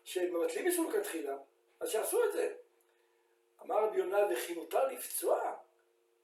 שמבטלים 0.03 0.65
איסור 0.65 0.91
לכתחילה, 0.91 1.37
אז 1.79 1.89
שיעשו 1.91 2.23
את 2.23 2.33
זה. 2.33 2.53
אמר 3.65 3.83
רבי 3.83 3.97
יונה, 3.97 4.19
וכי 4.33 4.53
מותר 4.53 4.87
לפצוע? 4.87 5.53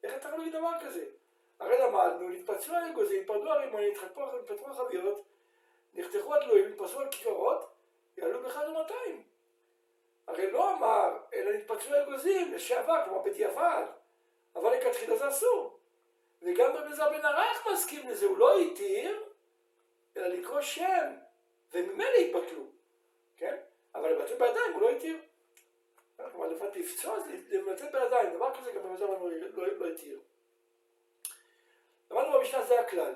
איך 0.04 0.16
אתה 0.16 0.28
יכול 0.28 0.40
להגיד 0.40 0.56
דבר 0.56 0.72
כזה? 0.82 1.06
הרי 1.60 1.78
למדנו, 1.78 2.30
נתפצלו 2.30 2.76
האגוזים, 2.76 3.22
נתפרדו 3.22 3.52
הרימונים, 3.52 3.94
נתפתחו 4.42 4.70
החביות, 4.70 5.24
נחתכו 5.94 6.36
הדלויים, 6.36 6.70
נתפסו 6.70 7.00
על 7.00 7.12
כיכרות, 7.12 7.70
יעלו 8.18 8.44
באחד 8.44 8.68
ומאתיים. 8.70 9.24
הרי 10.28 10.52
לא 10.52 10.74
אמר, 10.74 11.18
אלא 11.34 11.52
נתפצלו 11.52 11.96
האגוזים 11.96 12.54
לשעבר, 12.54 13.02
כלומר 13.06 13.22
בדיעבד, 13.22 13.86
אבל 14.56 14.74
לכתחילה 14.78 15.18
זה 15.18 15.30
אסור. 15.30 15.80
וגם 16.42 16.72
רבי 16.76 16.94
זר 16.94 17.10
בן 17.10 17.26
ערך 17.26 17.68
מסכים 17.74 18.10
לזה, 18.10 18.26
הוא 18.26 18.38
לא 18.38 18.60
התיר, 18.60 19.24
אלא 20.18 20.28
לקרוא 20.28 20.62
שם, 20.62 21.12
וממילא 21.74 22.18
יתבטלו, 22.18 22.64
כן? 23.38 23.58
אבל 23.96 24.12
לבטל 24.12 24.36
בידיים 24.36 24.74
הוא 24.74 24.82
לא 24.82 24.90
התיר. 24.90 25.18
כלומר, 26.32 26.48
לפצוע 26.76 27.20
זה 27.20 27.38
לבטל 27.50 27.86
בידיים, 27.92 28.34
דבר 28.34 28.54
כזה 28.54 28.72
גם 28.72 28.84
במזל 28.84 29.06
לא 29.56 29.88
התיר. 29.88 30.20
למדנו 32.14 32.40
במשנה 32.40 32.66
זה 32.66 32.80
הכלל, 32.80 33.14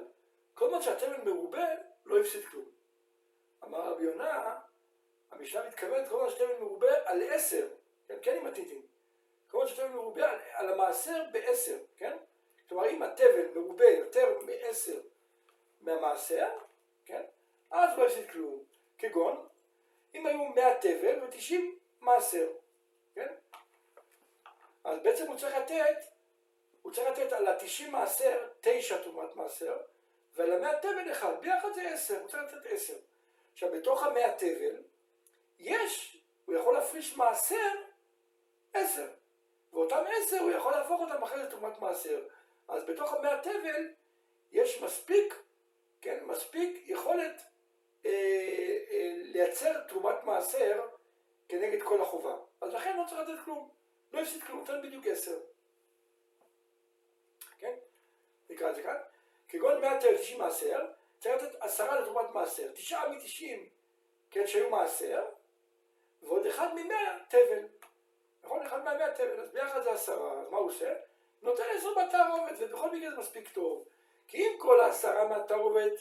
כל 0.53 0.71
מה 0.71 0.81
שהתבן 0.81 1.29
מרובה 1.29 1.65
לא 2.05 2.19
הפסיד 2.19 2.45
כלום. 2.45 2.65
אמר 3.63 3.79
רבי 3.79 4.03
יונה, 4.03 4.55
המשנה 5.31 5.67
מתכוונת 5.67 6.09
כל 6.09 6.23
מה 6.23 6.29
שהתבן 6.29 6.59
מרובה 6.59 7.09
על 7.09 7.21
עשר, 7.29 7.67
כן, 8.07 8.17
כן 8.21 8.35
עם 8.35 8.45
הטיטים. 8.45 8.81
כל 9.51 9.57
מה 9.57 9.67
שהתבן 9.67 9.91
מרובה 9.91 10.29
על, 10.29 10.39
על 10.51 10.73
המעשר 10.73 11.23
בעשר, 11.31 11.77
כן? 11.97 12.17
כלומר 12.69 12.89
אם 12.89 13.03
התבן 13.03 13.53
מרובה 13.55 13.89
יותר 13.89 14.39
מעשר 14.45 14.99
מהמעשר, 15.81 16.49
כן? 17.05 17.23
אז 17.71 17.97
לא 17.97 18.05
הפסיד 18.05 18.29
כלום. 18.31 18.63
כגון, 18.97 19.47
אם 20.15 20.25
היו 20.25 20.43
מאה 20.43 20.77
תבל 20.81 21.23
ותשעים 21.23 21.79
מעשר, 22.01 22.47
כן? 23.15 23.33
אז 24.83 24.99
בעצם 25.03 25.27
הוא 25.27 25.37
צריך 25.37 25.55
לתת, 25.55 26.16
הוא 26.87 26.93
צריך 26.93 27.07
לתת 27.09 27.33
על 27.33 27.47
ה-90 27.47 27.89
מעשר, 27.89 28.47
9 28.61 28.97
תרומת 29.03 29.35
מעשר, 29.35 29.77
ועל 30.35 30.51
המאה 30.53 30.79
תבל 30.79 31.11
אחד, 31.11 31.33
ביחד 31.41 31.73
זה 31.75 31.89
10, 31.89 32.19
הוא 32.19 32.27
צריך 32.27 32.43
לתת 32.43 32.65
10. 32.65 32.93
עכשיו, 33.53 33.71
בתוך 33.71 34.03
המאה 34.03 34.33
תבל, 34.37 34.81
יש, 35.59 36.17
הוא 36.45 36.55
יכול 36.55 36.73
להפריש 36.73 37.17
מעשר, 37.17 37.71
10. 38.73 39.07
ואותם 39.73 40.03
10 40.27 40.39
הוא 40.39 40.51
יכול 40.51 40.71
להפוך 40.71 41.01
אותם 41.01 41.23
אחרי 41.23 41.43
לתרומת 41.43 41.79
מעשר. 41.79 42.23
אז 42.67 42.83
בתוך 42.83 43.13
המאה 43.13 43.41
תבל, 43.41 43.87
יש 44.51 44.81
מספיק, 44.81 45.41
כן, 46.01 46.19
מספיק 46.25 46.83
יכולת 46.85 47.41
אה, 48.05 48.11
אה, 48.91 49.11
לייצר 49.13 49.81
תרומת 49.87 50.23
מעשר 50.23 50.81
כנגד 51.49 51.83
כל 51.83 52.01
החובה. 52.01 52.35
אז 52.61 52.73
לכן 52.73 52.97
לא 52.97 53.03
צריך 53.09 53.21
לתת 53.21 53.45
כלום. 53.45 53.69
לא 54.13 54.21
הפסיד 54.21 54.43
כלום, 54.43 54.59
נותן 54.59 54.81
בדיוק 54.81 55.07
10. 55.07 55.31
נקרא 58.57 58.69
את 58.69 58.75
זה 58.75 58.83
כאן. 58.83 58.97
כגון 59.47 59.81
מאה 59.81 60.01
תל 60.01 60.17
תשעים 60.17 60.39
מעשר, 60.39 60.85
צריך 61.19 61.43
לתת 61.43 61.55
עשרה 61.59 61.99
לתרומת 61.99 62.29
מעשר. 62.33 62.71
תשעה 62.71 63.09
מתשעים, 63.09 63.69
כן, 64.31 64.47
שהיו 64.47 64.69
מעשר, 64.69 65.25
ועוד 66.21 66.45
אחד 66.45 66.67
ממאה 66.75 67.17
תבל. 67.27 67.67
נכון? 68.43 68.65
אחד 68.65 68.83
מהמאה 68.83 69.13
תבל, 69.13 69.39
אז 69.39 69.51
ביחד 69.51 69.83
זה 69.83 69.91
עשרה, 69.91 70.41
אז 70.41 70.49
מה 70.49 70.57
הוא 70.57 70.67
עושה? 70.67 70.93
נותן 71.41 71.63
עשר 71.77 71.89
בתערובת, 71.93 72.53
ובכל 72.59 72.91
מקרה 72.91 73.11
זה 73.11 73.17
מספיק 73.17 73.49
טוב. 73.49 73.85
כי 74.27 74.37
אם 74.37 74.55
כל 74.57 74.79
העשרה 74.79 75.27
מהתערובת, 75.27 75.93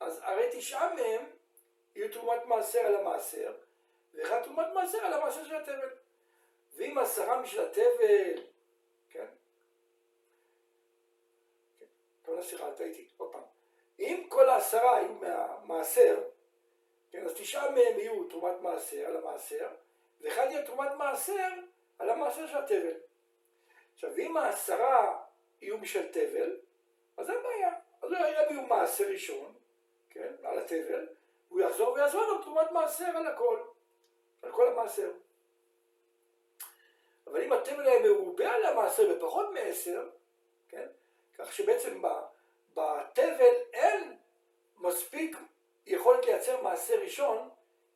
אז 0.00 0.20
הרי 0.22 0.48
תשעה 0.52 0.94
מהם 0.94 1.24
יהיו 1.94 2.12
תרומת 2.12 2.44
מעשר 2.46 2.78
על 2.78 2.94
המעשר, 2.96 3.52
ואחד 4.14 4.42
תרומת 4.42 4.66
מעשר 4.74 4.98
על 4.98 5.12
המעשר 5.12 5.44
של 5.44 5.56
התבל. 5.56 5.88
ואם 6.76 6.98
עשרה 6.98 7.38
משל 7.38 7.62
התבל, 7.62 8.42
כן? 9.10 9.26
כן. 12.34 12.40
טוב, 12.40 12.48
סליחה, 12.48 12.70
טעיתי, 12.70 13.08
עוד 13.16 13.32
פעם. 13.32 13.42
אם 13.98 14.26
כל 14.28 14.48
העשרה 14.48 14.96
היו 14.96 15.12
מהמעשר, 15.12 16.22
כן, 17.10 17.26
אז 17.26 17.32
תשעה 17.34 17.70
מהם 17.70 17.98
יהיו 17.98 18.24
תרומת 18.24 18.60
מעשר 18.60 19.06
על 19.06 19.16
המעשר, 19.16 19.68
ואחד 20.20 20.46
יהיה 20.50 20.66
תרומת 20.66 20.92
מעשר 20.98 21.48
על 21.98 22.10
המעשר 22.10 22.46
של 22.46 22.58
התבל. 22.58 22.96
עכשיו, 23.94 24.18
אם 24.18 24.36
העשרה 24.36 25.22
יהיו 25.62 25.78
משל 25.78 26.08
תבל, 26.12 26.56
אז 27.16 27.30
אין 27.30 27.42
בעיה. 27.42 27.72
אז 28.02 28.12
הוא 28.12 28.18
יביא 28.18 28.60
מעשר 28.60 29.04
ראשון, 29.08 29.54
כן, 30.10 30.32
על 30.42 30.58
התבל, 30.58 31.08
הוא 31.48 31.60
יחזור 31.60 31.92
ויעזור 31.92 32.22
לו 32.26 32.42
תרומת 32.42 32.70
מעשר 32.70 33.16
על 33.16 33.26
הכל, 33.26 33.58
על 34.42 34.52
כל 34.52 34.68
המעשר. 34.68 35.12
אבל 37.26 37.42
אם 37.42 37.52
התבל 37.52 37.86
היה 37.86 38.02
מרובה 38.02 38.54
על 38.54 38.64
המעשר 38.66 39.16
ופחות 39.16 39.46
מעשר, 39.54 40.08
כך 41.38 41.52
שבעצם 41.52 42.02
בתבל 42.74 43.54
אין 43.72 44.16
מספיק 44.78 45.36
יכולת 45.86 46.26
לייצר 46.26 46.62
מעשר 46.62 46.94
ראשון 46.94 47.48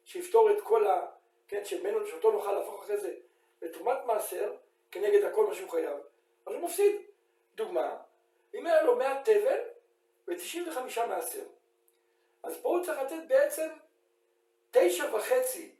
שיפתור 0.04 0.50
את 0.50 0.60
כל 0.62 0.86
ה... 0.86 1.06
כן, 1.48 1.64
שממנו, 1.64 2.06
שאותו 2.06 2.30
נוכל 2.30 2.52
להפוך 2.52 2.84
אחרי 2.84 2.96
זה 2.96 3.14
לתרומת 3.62 3.98
מעשר 4.06 4.54
כנגד 4.90 5.24
הכל 5.24 5.46
מה 5.46 5.54
שהוא 5.54 5.70
חייב, 5.70 5.98
אז 6.46 6.54
הוא 6.54 6.62
מפסיד. 6.62 6.96
דוגמה, 7.54 7.96
אם 8.54 8.66
היה 8.66 8.82
לו 8.82 8.96
100 8.96 9.22
תבל 9.24 9.60
ו-95 10.28 11.06
מעשר, 11.06 11.44
אז 12.42 12.60
פה 12.62 12.68
הוא 12.68 12.84
צריך 12.84 12.98
לתת 12.98 13.28
בעצם 13.28 13.68
תשע 14.70 15.14
וחצי 15.14 15.74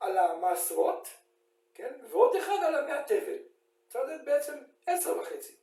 על 0.00 0.18
המעשרות, 0.18 1.08
כן, 1.74 1.92
ועוד 2.10 2.36
אחד 2.36 2.56
על 2.66 2.74
המאה 2.74 3.02
תבל. 3.02 3.38
צריך 3.88 4.04
לתת 4.04 4.24
בעצם 4.24 4.58
עשר 4.86 5.18
וחצי? 5.18 5.54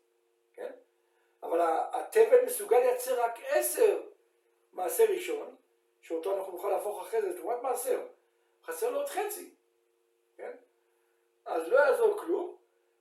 אבל 1.44 1.62
התבל 1.92 2.46
מסוגל 2.46 2.78
לייצר 2.78 3.22
רק 3.22 3.40
עשר 3.48 4.02
מעשר 4.74 5.04
ראשון, 5.10 5.56
שאותו 6.02 6.38
אנחנו 6.38 6.54
נוכל 6.54 6.70
להפוך 6.70 7.02
אחרי 7.02 7.22
זה 7.22 7.30
לתרומת 7.30 7.62
מעשר. 7.62 8.08
חסר 8.64 8.90
לו 8.90 8.98
עוד 8.98 9.10
חצי, 9.10 9.50
כן? 10.38 10.52
אז 11.46 11.68
לא 11.68 11.80
יעזור 11.80 12.20
כלום, 12.20 12.58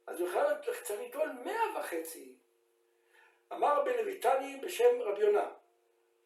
אז 0.07 0.21
הוא 0.21 0.29
יכול 0.29 0.43
צריך 0.65 0.91
ליטול 0.91 1.33
מאה 1.45 1.81
וחצי. 1.81 2.35
אמר 3.53 3.81
רבי 3.81 4.03
לויטני 4.03 4.61
בשם 4.63 5.01
רבי 5.01 5.21
יונה, 5.21 5.51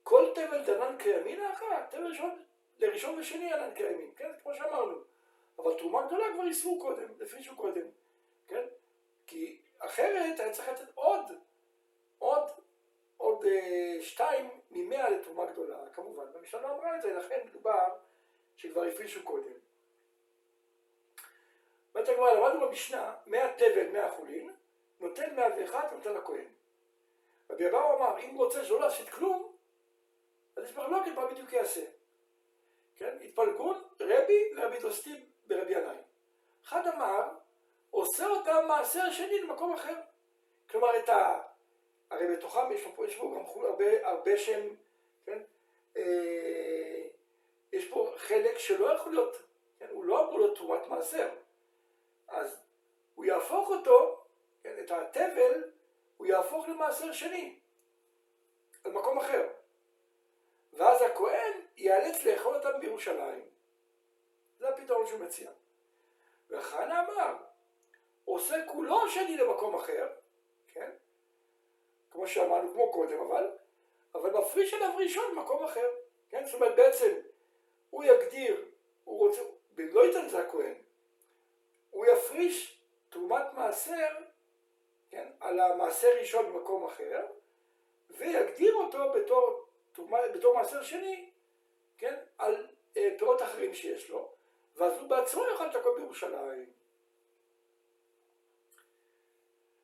כל 0.03 0.33
תבל 0.35 0.65
דנן 0.65 0.99
כימין 0.99 1.45
אחת, 1.45 1.91
תבל 1.91 2.07
ראשון, 2.07 2.43
לראשון 2.79 3.19
ושני 3.19 3.53
ענן 3.53 3.75
כימין, 3.75 4.11
כן? 4.17 4.31
כמו 4.43 4.55
שאמרנו. 4.55 4.97
אבל 5.59 5.79
תרומה 5.79 6.07
גדולה 6.07 6.25
כבר 6.35 6.45
ייסרו 6.45 6.81
קודם, 6.81 7.09
הפרישו 7.23 7.57
קודם, 7.57 7.87
כן? 8.49 8.65
כי 9.27 9.61
אחרת 9.79 10.41
היה 10.41 10.53
צריך 10.53 10.69
לתת 10.69 10.89
עוד, 10.95 11.33
עוד, 12.27 12.51
עוד 13.17 13.45
אה, 13.45 13.97
שתיים 14.01 14.51
ממאה 14.71 15.11
לתרומה 15.11 15.47
גדולה, 15.47 15.79
כמובן. 15.95 16.25
והמשנה 16.35 16.71
אמרה 16.71 16.97
את 16.97 17.03
זה, 17.03 17.13
לכן 17.13 17.41
מדובר 17.47 17.89
שכבר 18.57 18.83
הפרישו 18.83 19.25
קודם. 19.25 19.53
אומרת 21.95 22.09
הגמרא, 22.09 22.33
למדנו 22.33 22.69
במשנה, 22.69 23.15
מאה 23.27 23.53
תבל, 23.57 23.89
מאה 23.93 24.11
חולין, 24.11 24.53
נותן 25.01 25.37
מאה 25.37 25.49
ואחת, 25.59 25.93
נותן 25.93 26.15
לכהן. 26.15 26.45
רבי 27.51 27.69
אבאו 27.69 27.97
אמר, 27.97 28.19
אם 28.19 28.37
רוצה 28.37 28.65
שלא 28.65 28.81
להפסיד 28.81 29.09
כלום, 29.09 29.53
אז 30.57 30.65
יש 30.65 30.77
מחלוקת 30.77 31.13
מה 31.15 31.27
בדיוק 31.27 31.53
יעשה. 31.53 31.85
כן? 32.97 33.19
התפלגות 33.25 33.95
רבי 34.01 34.53
לרבי 34.53 34.79
דוסטי 34.79 35.25
ברבי 35.47 35.73
ינאי. 35.73 35.97
אחד 36.65 36.87
אמר, 36.87 37.29
עושה 37.91 38.27
אותם 38.27 38.65
מעשר 38.69 39.13
שני 39.13 39.41
למקום 39.41 39.75
אחר. 39.75 40.01
כלומר, 40.71 40.99
את 40.99 41.09
ה... 41.09 41.43
הרי 42.11 42.37
בתוכם 42.37 42.73
יש 42.73 42.87
פה, 42.97 43.07
יש 43.07 43.17
פה 43.17 43.35
גם 43.35 43.65
הרבה, 43.65 44.09
הרבה 44.09 44.37
שהם, 44.37 44.69
כן? 45.27 45.39
אה, 45.97 47.03
יש 47.73 47.89
פה 47.89 48.15
חלק 48.17 48.59
שלא 48.59 48.93
יכול 48.95 49.13
להיות, 49.13 49.37
כן? 49.79 49.87
הוא 49.91 50.05
לא 50.05 50.25
אמור 50.25 50.39
להיות 50.39 50.57
תרומת 50.57 50.87
מעשר. 50.89 51.29
אז 52.29 52.57
הוא 53.15 53.25
יהפוך 53.25 53.69
אותו, 53.71 54.25
כן? 54.63 54.75
את 54.85 54.91
התבל, 54.91 55.65
הוא 56.17 56.27
יהפוך 56.27 56.69
למעשר 56.69 57.13
שני, 57.13 57.59
על 58.85 58.93
מקום 58.93 59.19
אחר. 59.19 59.49
ואז 60.73 61.03
הכהן 61.03 61.61
ייאלץ 61.77 62.25
לאכול 62.25 62.55
אותם 62.55 62.81
בירושלים. 62.81 63.45
זה 64.59 64.69
הפתרון 64.69 65.07
שהוא 65.07 65.21
מציע. 65.21 65.51
וחנה 66.51 67.05
אמר, 67.05 67.37
עושה 68.25 68.57
כולו 68.67 69.11
שני 69.11 69.37
למקום 69.37 69.75
אחר? 69.75 70.09
כמו 72.17 72.27
שאמרנו, 72.27 72.73
כמו 72.73 72.93
קודם, 72.93 73.21
אבל, 73.21 73.51
אבל 74.15 74.31
מפריש 74.31 74.75
עליו 74.75 74.93
ראשון 74.99 75.25
במקום 75.31 75.65
אחר, 75.65 75.89
כן? 76.31 76.45
זאת 76.47 76.55
אומרת, 76.55 76.77
בעצם 76.77 77.15
הוא 77.91 78.05
יגדיר, 78.05 78.65
הוא 79.05 79.19
רוצה, 79.19 79.41
לא 79.79 80.07
ייתן 80.07 80.27
לזה 80.27 80.39
הכהן, 80.39 80.75
הוא 81.91 82.07
יפריש 82.07 82.81
תרומת 83.09 83.47
מעשר, 83.53 84.09
כן? 85.11 85.29
על 85.41 85.61
המעשר 85.61 86.09
ראשון 86.21 86.53
במקום 86.53 86.85
אחר, 86.85 87.27
ויגדיר 88.11 88.75
אותו 88.75 89.13
בתור, 89.13 89.67
בתור 90.35 90.55
מעשר 90.55 90.83
שני, 90.83 91.31
כן? 91.99 92.15
על 92.39 92.67
אה, 92.97 93.09
פירות 93.19 93.43
אחרים 93.43 93.75
שיש 93.75 94.11
לו, 94.11 94.33
ואז 94.77 94.93
הוא 95.01 95.09
בעצמו 95.09 95.45
יאכל 95.45 95.67
את 95.67 95.75
הכל 95.75 95.95
בירושלים. 95.97 96.67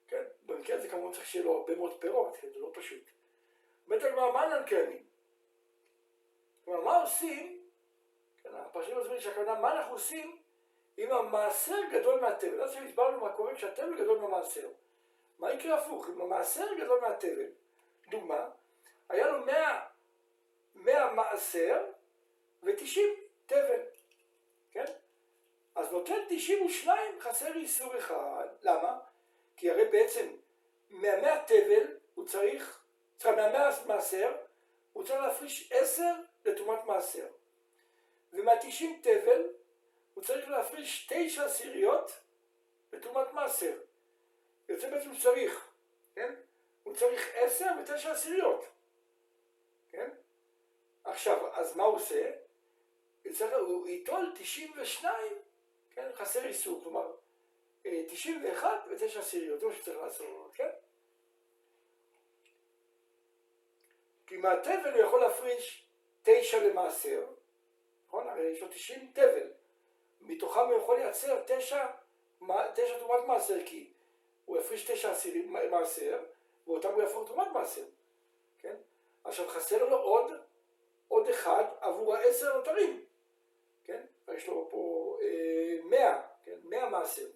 כן, 0.09 0.25
במקרה 0.63 0.77
הזה 0.77 0.89
כמובן 0.89 1.13
צריך 1.13 1.27
שיהיה 1.27 1.45
לו 1.45 1.59
הרבה 1.59 1.75
מאוד 1.75 2.01
פירות, 2.01 2.37
כן, 2.37 2.49
זה 2.55 2.61
לא 2.61 2.71
פשוט. 2.75 3.11
אומרת 3.87 4.03
הגמרא, 4.03 4.33
מה 4.33 4.47
ננקנים? 4.47 5.03
כלומר, 6.65 6.81
מה 6.81 7.03
עושים, 7.03 7.63
כן, 8.43 8.49
הפרשים 8.55 8.99
מסבירים 8.99 9.21
שהכוונה, 9.21 9.61
מה 9.61 9.73
אנחנו 9.73 9.93
עושים 9.93 10.39
אם 10.99 11.13
המעשר 11.13 11.79
גדול 11.93 12.21
מהתבל? 12.21 12.63
אז 12.63 12.77
הסברנו 12.77 13.21
מה 13.21 13.33
קורה 13.33 13.55
כשהתבל 13.55 13.99
גדול 13.99 14.19
מהמעשר. 14.19 14.69
מה 15.39 15.53
יקרה 15.53 15.79
הפוך? 15.79 16.09
אם 16.09 16.21
המעשר 16.21 16.75
גדול 16.75 17.01
מהתבל, 17.01 17.51
דוגמה, 18.11 18.49
היה 19.09 19.27
לו 19.27 19.47
מאה, 19.47 19.87
מאה 20.75 21.13
מעשר 21.13 21.87
ותשעים 22.63 23.15
תבל. 23.47 23.81
כן? 24.73 24.85
אז 25.75 25.93
נותן 25.93 26.19
92 26.29 27.21
חסר 27.21 27.55
איסור 27.55 27.99
אחד. 27.99 28.47
למה? 28.63 28.99
כי 29.57 29.71
הרי 29.71 29.85
בעצם 29.85 30.27
מהמאה 30.93 31.45
תבל 31.47 31.97
הוא 32.15 32.27
צריך, 32.27 32.81
סליחה, 33.19 33.37
מהמאה 33.37 33.71
מעשר 33.87 34.33
הוא 34.93 35.05
צריך 35.05 35.21
להפריש 35.21 35.73
10 35.73 36.03
לתרומת 36.45 36.85
מעשר. 36.85 37.27
ומה-90 38.33 38.85
תבל 39.03 39.43
הוא 40.15 40.25
צריך 40.25 40.49
להפריש 40.49 41.09
9 41.09 41.45
עשיריות 41.45 42.13
לתרומת 42.93 43.33
מעשר. 43.33 43.79
יוצא 44.69 44.91
בעצם 44.91 45.11
הוא 45.11 45.21
צריך, 45.21 45.69
כן? 46.15 46.35
הוא 46.83 46.97
צריך 46.97 47.29
10 47.35 47.65
ו-9 47.65 48.09
עשיריות, 48.09 48.65
כן? 49.93 50.11
עכשיו, 51.05 51.57
אז 51.57 51.77
מה 51.77 51.83
הוא 51.83 51.97
עושה? 51.97 52.31
הוא 53.41 53.89
ייטול 53.89 54.33
92, 54.39 55.15
כן, 55.95 56.11
חסר 56.15 56.45
איסור, 56.45 56.81
כלומר 56.83 57.13
91 57.83 58.65
אה, 58.65 58.79
ו-9 58.91 59.19
עשיריות, 59.19 59.61
זה 59.61 59.67
מה 59.67 59.75
שצריך 59.75 59.99
לעשות, 59.99 60.51
כן? 60.55 60.69
כי 64.27 64.37
מהתבל 64.37 64.93
הוא 64.95 65.03
יכול 65.03 65.21
להפריש 65.21 65.87
9 66.23 66.59
למעשר, 66.59 67.27
נכון? 68.07 68.29
הרי 68.29 68.43
יש 68.43 68.63
לו 68.63 68.69
90 68.69 69.11
תבל, 69.13 69.53
מתוכם 70.21 70.61
הוא 70.61 70.75
יכול 70.75 70.99
לייצר 70.99 71.43
9, 71.47 71.87
9 72.75 72.99
תרומת 72.99 73.25
מעשר, 73.27 73.59
כי 73.67 73.93
הוא 74.45 74.59
יפריש 74.59 74.91
9 74.91 75.11
עשירים 75.11 75.53
מעשר, 75.71 76.25
ואותם 76.67 76.93
הוא 76.93 77.03
יהפוך 77.03 77.27
תרומת 77.27 77.49
מעשר, 77.53 77.85
כן? 78.59 78.75
עכשיו 79.25 79.49
חסר 79.49 79.89
לו 79.89 79.97
עוד, 79.97 80.33
עוד 81.09 81.29
אחד 81.29 81.65
עבור 81.81 82.15
העשר 82.15 82.57
נותרים. 82.57 83.05
כן? 83.85 84.03
יש 84.37 84.47
לו 84.47 84.69
פה 84.71 85.17
אה, 85.23 85.79
100, 85.85 86.23
כן? 86.45 86.57
100 86.65 86.89
מעשר, 86.89 87.27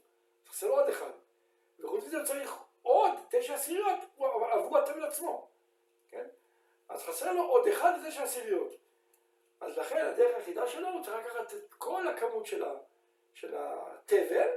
חסר 0.56 0.68
עוד 0.68 0.88
אחד. 0.88 1.10
וחוץ 1.80 2.04
מזה 2.04 2.24
צריך 2.24 2.56
עוד 2.82 3.10
תשע 3.30 3.54
עשיריות 3.54 3.98
עבור 4.52 4.78
התבל 4.78 5.04
עצמו, 5.04 5.48
כן? 6.08 6.26
אז 6.88 7.02
חסר 7.02 7.32
לו 7.32 7.42
עוד 7.42 7.68
אחד 7.68 7.98
ותשע 8.02 8.22
עשיריות. 8.22 8.76
אז 9.60 9.78
לכן 9.78 10.06
הדרך 10.06 10.36
היחידה 10.36 10.68
שלו 10.68 10.88
הוא 10.88 11.04
צריך 11.04 11.16
לקחת 11.16 11.54
את 11.54 11.74
כל 11.78 12.08
הכמות 12.08 12.46
של, 12.46 13.54
התבל, 13.56 14.48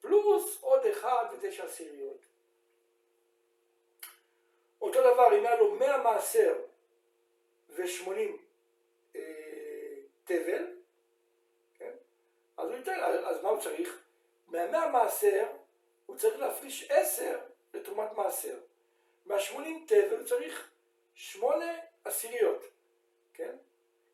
פלוס 0.00 0.62
עוד 0.62 0.86
אחד 0.86 1.24
ותשע 1.32 1.64
עשיריות. 1.64 2.26
אותו 4.80 5.00
דבר, 5.00 5.38
אם 5.38 5.46
היה 5.46 5.56
לו 5.56 5.74
100 5.74 5.98
מעשר 5.98 6.54
ו-80 7.68 8.10
אה, 9.16 9.20
תבל, 10.24 10.76
אז 12.56 12.68
הוא 12.68 12.76
ייתן, 12.76 13.00
אז 13.00 13.42
מה 13.42 13.48
הוא 13.48 13.60
צריך? 13.60 14.03
מהמאה 14.54 14.88
מעשר 14.88 15.46
הוא 16.06 16.16
צריך 16.16 16.38
להפריש 16.38 16.90
עשר 16.90 17.38
לתרומת 17.74 18.12
מעשר. 18.12 18.58
מהשמונים 19.26 19.84
תבל 19.88 20.18
הוא 20.18 20.26
צריך 20.26 20.70
שמונה 21.14 21.72
עשיריות, 22.04 22.64
כן? 23.34 23.56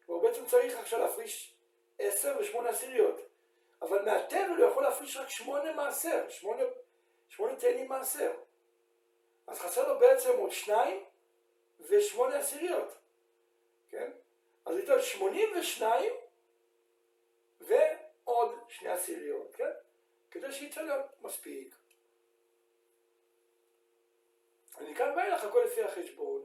הוא 0.07 0.23
בעצם 0.23 0.47
צריך 0.47 0.79
עכשיו 0.79 0.99
להפריש 0.99 1.55
עשר 1.99 2.37
ושמונה 2.41 2.69
עשיריות. 2.69 3.21
אבל 3.83 4.05
מהתבל 4.05 4.57
הוא 4.59 4.71
יכול 4.71 4.83
להפריש 4.83 5.17
רק 5.17 5.29
שמונה 5.29 5.73
מעשר, 5.73 6.29
שמונה, 6.29 7.57
תאנים 7.59 7.89
מעשר. 7.89 8.33
אז 9.47 9.59
חסר 9.59 9.93
לו 9.93 9.99
בעצם 9.99 10.31
עוד 10.39 10.51
שניים, 10.51 11.05
ושמונה 11.81 12.39
עשיריות, 12.39 12.97
כן? 13.89 14.11
אז 14.65 14.77
ניתן 14.77 15.03
שמונים 15.03 15.49
ושניים 15.59 16.13
ועוד 17.61 18.59
שני 18.69 18.89
עשיריות, 18.89 19.55
כן? 19.55 19.71
כדי 20.31 20.53
שיצא 20.53 20.83
לו 20.83 20.95
מספיק. 21.23 21.75
מכאן 24.81 25.17
ואילך 25.17 25.45
הכל 25.45 25.63
לפי 25.67 25.83
החשבון. 25.85 26.45